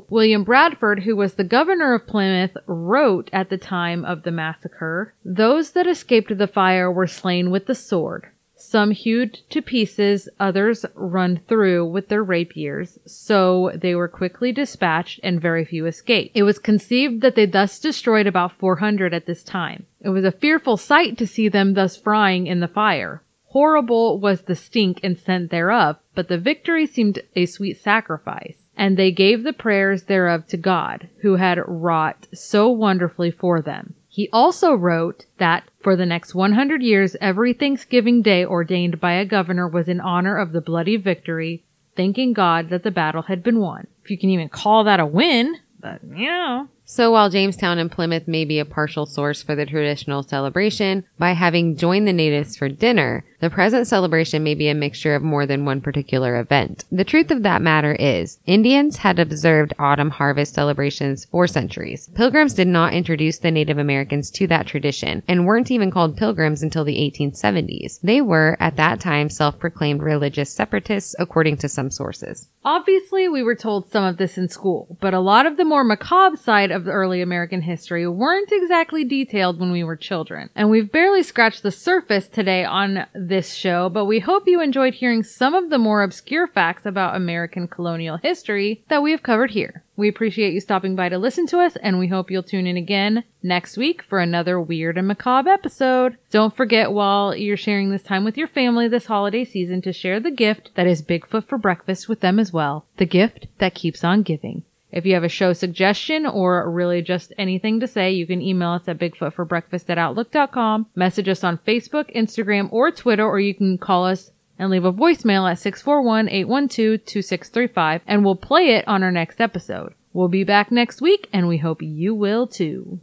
William 0.09 0.43
Bradford, 0.43 1.03
who 1.03 1.15
was 1.15 1.35
the 1.35 1.43
governor 1.43 1.93
of 1.93 2.07
Plymouth, 2.07 2.57
wrote 2.65 3.29
at 3.31 3.49
the 3.49 3.57
time 3.57 4.03
of 4.03 4.23
the 4.23 4.31
massacre, 4.31 5.13
Those 5.23 5.71
that 5.71 5.87
escaped 5.87 6.37
the 6.37 6.47
fire 6.47 6.91
were 6.91 7.07
slain 7.07 7.51
with 7.51 7.67
the 7.67 7.75
sword. 7.75 8.27
Some 8.55 8.91
hewed 8.91 9.33
to 9.49 9.61
pieces, 9.61 10.29
others 10.39 10.85
run 10.95 11.41
through 11.47 11.85
with 11.85 12.07
their 12.07 12.23
rapiers, 12.23 12.97
so 13.05 13.71
they 13.75 13.93
were 13.93 14.07
quickly 14.07 14.51
dispatched 14.51 15.19
and 15.21 15.41
very 15.41 15.65
few 15.65 15.85
escaped. 15.85 16.35
It 16.35 16.43
was 16.43 16.59
conceived 16.59 17.21
that 17.21 17.35
they 17.35 17.45
thus 17.45 17.79
destroyed 17.79 18.25
about 18.25 18.53
400 18.53 19.13
at 19.13 19.25
this 19.25 19.43
time. 19.43 19.85
It 20.01 20.09
was 20.09 20.23
a 20.23 20.31
fearful 20.31 20.77
sight 20.77 21.17
to 21.17 21.27
see 21.27 21.49
them 21.49 21.73
thus 21.73 21.97
frying 21.97 22.47
in 22.47 22.61
the 22.61 22.67
fire. 22.67 23.21
Horrible 23.47 24.19
was 24.19 24.43
the 24.43 24.55
stink 24.55 24.99
and 25.03 25.17
scent 25.17 25.51
thereof, 25.51 25.97
but 26.15 26.27
the 26.27 26.37
victory 26.37 26.87
seemed 26.87 27.19
a 27.35 27.45
sweet 27.45 27.77
sacrifice. 27.77 28.62
And 28.75 28.97
they 28.97 29.11
gave 29.11 29.43
the 29.43 29.53
prayers 29.53 30.03
thereof 30.03 30.47
to 30.47 30.57
God, 30.57 31.09
who 31.21 31.35
had 31.35 31.59
wrought 31.67 32.27
so 32.33 32.69
wonderfully 32.69 33.31
for 33.31 33.61
them. 33.61 33.95
He 34.07 34.29
also 34.31 34.73
wrote 34.73 35.25
that 35.37 35.63
for 35.81 35.95
the 35.95 36.05
next 36.05 36.35
100 36.35 36.83
years, 36.83 37.15
every 37.19 37.53
Thanksgiving 37.53 38.21
day 38.21 38.45
ordained 38.45 38.99
by 38.99 39.13
a 39.13 39.25
governor 39.25 39.67
was 39.67 39.87
in 39.87 39.99
honor 39.99 40.37
of 40.37 40.51
the 40.51 40.61
bloody 40.61 40.97
victory, 40.97 41.63
thanking 41.95 42.33
God 42.33 42.69
that 42.69 42.83
the 42.83 42.91
battle 42.91 43.23
had 43.23 43.41
been 43.41 43.59
won. 43.59 43.87
If 44.03 44.11
you 44.11 44.17
can 44.17 44.29
even 44.29 44.49
call 44.49 44.83
that 44.83 44.99
a 44.99 45.05
win, 45.05 45.55
but 45.79 46.03
no. 46.03 46.69
So 46.85 47.11
while 47.11 47.29
Jamestown 47.29 47.77
and 47.77 47.91
Plymouth 47.91 48.27
may 48.27 48.45
be 48.45 48.59
a 48.59 48.65
partial 48.65 49.05
source 49.05 49.41
for 49.41 49.55
the 49.55 49.65
traditional 49.65 50.21
celebration, 50.21 51.05
by 51.17 51.31
having 51.31 51.75
joined 51.75 52.07
the 52.07 52.13
natives 52.13 52.55
for 52.55 52.69
dinner, 52.69 53.25
the 53.43 53.49
present 53.49 53.85
celebration 53.87 54.41
may 54.41 54.55
be 54.55 54.69
a 54.69 54.73
mixture 54.73 55.15
of 55.15 55.21
more 55.21 55.45
than 55.45 55.65
one 55.65 55.81
particular 55.81 56.39
event. 56.39 56.85
The 56.93 57.03
truth 57.03 57.29
of 57.29 57.43
that 57.43 57.61
matter 57.61 57.93
is, 57.93 58.39
Indians 58.45 58.95
had 58.95 59.19
observed 59.19 59.73
autumn 59.77 60.11
harvest 60.11 60.53
celebrations 60.53 61.25
for 61.25 61.45
centuries. 61.45 62.09
Pilgrims 62.15 62.53
did 62.53 62.69
not 62.69 62.93
introduce 62.93 63.39
the 63.39 63.51
Native 63.51 63.77
Americans 63.77 64.31
to 64.31 64.47
that 64.47 64.65
tradition 64.65 65.23
and 65.27 65.45
weren't 65.45 65.71
even 65.71 65.91
called 65.91 66.15
pilgrims 66.15 66.63
until 66.63 66.85
the 66.85 66.95
1870s. 66.95 67.99
They 68.01 68.21
were, 68.21 68.55
at 68.61 68.77
that 68.77 69.01
time, 69.01 69.29
self-proclaimed 69.29 70.01
religious 70.01 70.53
separatists, 70.53 71.13
according 71.19 71.57
to 71.57 71.67
some 71.67 71.91
sources. 71.91 72.47
Obviously, 72.63 73.27
we 73.27 73.43
were 73.43 73.55
told 73.55 73.91
some 73.91 74.05
of 74.05 74.15
this 74.15 74.37
in 74.37 74.47
school, 74.47 74.97
but 75.01 75.13
a 75.13 75.19
lot 75.19 75.45
of 75.45 75.57
the 75.57 75.65
more 75.65 75.83
macabre 75.83 76.37
side 76.37 76.71
of 76.71 76.85
the 76.85 76.91
early 76.91 77.21
American 77.21 77.61
history 77.61 78.07
weren't 78.07 78.53
exactly 78.53 79.03
detailed 79.03 79.59
when 79.59 79.73
we 79.73 79.83
were 79.83 79.97
children. 79.97 80.49
And 80.55 80.69
we've 80.69 80.89
barely 80.89 81.23
scratched 81.23 81.61
the 81.61 81.71
surface 81.71 82.29
today 82.29 82.63
on 82.63 83.05
this 83.33 83.55
show, 83.55 83.89
but 83.89 84.05
we 84.05 84.19
hope 84.19 84.47
you 84.47 84.61
enjoyed 84.61 84.93
hearing 84.93 85.23
some 85.23 85.55
of 85.55 85.71
the 85.71 85.79
more 85.79 86.03
obscure 86.03 86.45
facts 86.45 86.85
about 86.85 87.15
American 87.15 87.67
colonial 87.67 88.17
history 88.17 88.83
that 88.89 89.01
we 89.01 89.09
have 89.09 89.23
covered 89.23 89.49
here. 89.49 89.83
We 89.95 90.07
appreciate 90.07 90.53
you 90.53 90.59
stopping 90.59 90.95
by 90.95 91.09
to 91.09 91.17
listen 91.17 91.47
to 91.47 91.57
us, 91.57 91.75
and 91.77 91.97
we 91.97 92.09
hope 92.09 92.29
you'll 92.29 92.43
tune 92.43 92.67
in 92.67 92.77
again 92.77 93.23
next 93.41 93.75
week 93.75 94.03
for 94.03 94.19
another 94.19 94.61
weird 94.61 94.99
and 94.99 95.07
macabre 95.07 95.49
episode. 95.49 96.17
Don't 96.29 96.55
forget 96.55 96.91
while 96.91 97.35
you're 97.35 97.57
sharing 97.57 97.89
this 97.89 98.03
time 98.03 98.23
with 98.23 98.37
your 98.37 98.47
family 98.47 98.87
this 98.87 99.07
holiday 99.07 99.43
season 99.43 99.81
to 99.81 99.91
share 99.91 100.19
the 100.19 100.29
gift 100.29 100.69
that 100.75 100.85
is 100.85 101.01
Bigfoot 101.01 101.47
for 101.47 101.57
breakfast 101.57 102.07
with 102.07 102.19
them 102.19 102.37
as 102.37 102.53
well. 102.53 102.85
The 102.97 103.07
gift 103.07 103.47
that 103.57 103.73
keeps 103.73 104.03
on 104.03 104.21
giving. 104.21 104.63
If 104.93 105.05
you 105.07 105.15
have 105.15 105.23
a 105.23 105.29
show 105.29 105.53
suggestion 105.53 106.27
or 106.27 106.69
really 106.69 107.01
just 107.01 107.33
anything 107.35 107.79
to 107.79 107.87
say, 107.87 108.11
you 108.11 108.27
can 108.27 108.43
email 108.43 108.69
us 108.69 108.87
at 108.87 108.99
bigfootforbreakfast 108.99 109.89
at 109.89 109.97
outlook.com, 109.97 110.85
message 110.95 111.27
us 111.27 111.43
on 111.43 111.57
Facebook, 111.67 112.15
Instagram, 112.15 112.71
or 112.71 112.91
Twitter, 112.91 113.25
or 113.25 113.39
you 113.39 113.55
can 113.55 113.79
call 113.79 114.05
us 114.05 114.29
and 114.59 114.69
leave 114.69 114.85
a 114.85 114.93
voicemail 114.93 115.49
at 115.49 115.57
641-812-2635 115.57 118.01
and 118.05 118.23
we'll 118.23 118.35
play 118.35 118.75
it 118.75 118.87
on 118.87 119.01
our 119.01 119.11
next 119.11 119.41
episode. 119.41 119.95
We'll 120.13 120.27
be 120.27 120.43
back 120.43 120.71
next 120.71 121.01
week 121.01 121.27
and 121.33 121.47
we 121.47 121.57
hope 121.57 121.81
you 121.81 122.13
will 122.13 122.45
too. 122.45 122.99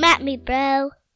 Come 0.00 0.04
at 0.08 0.22
me, 0.22 0.38
bro. 0.38 0.92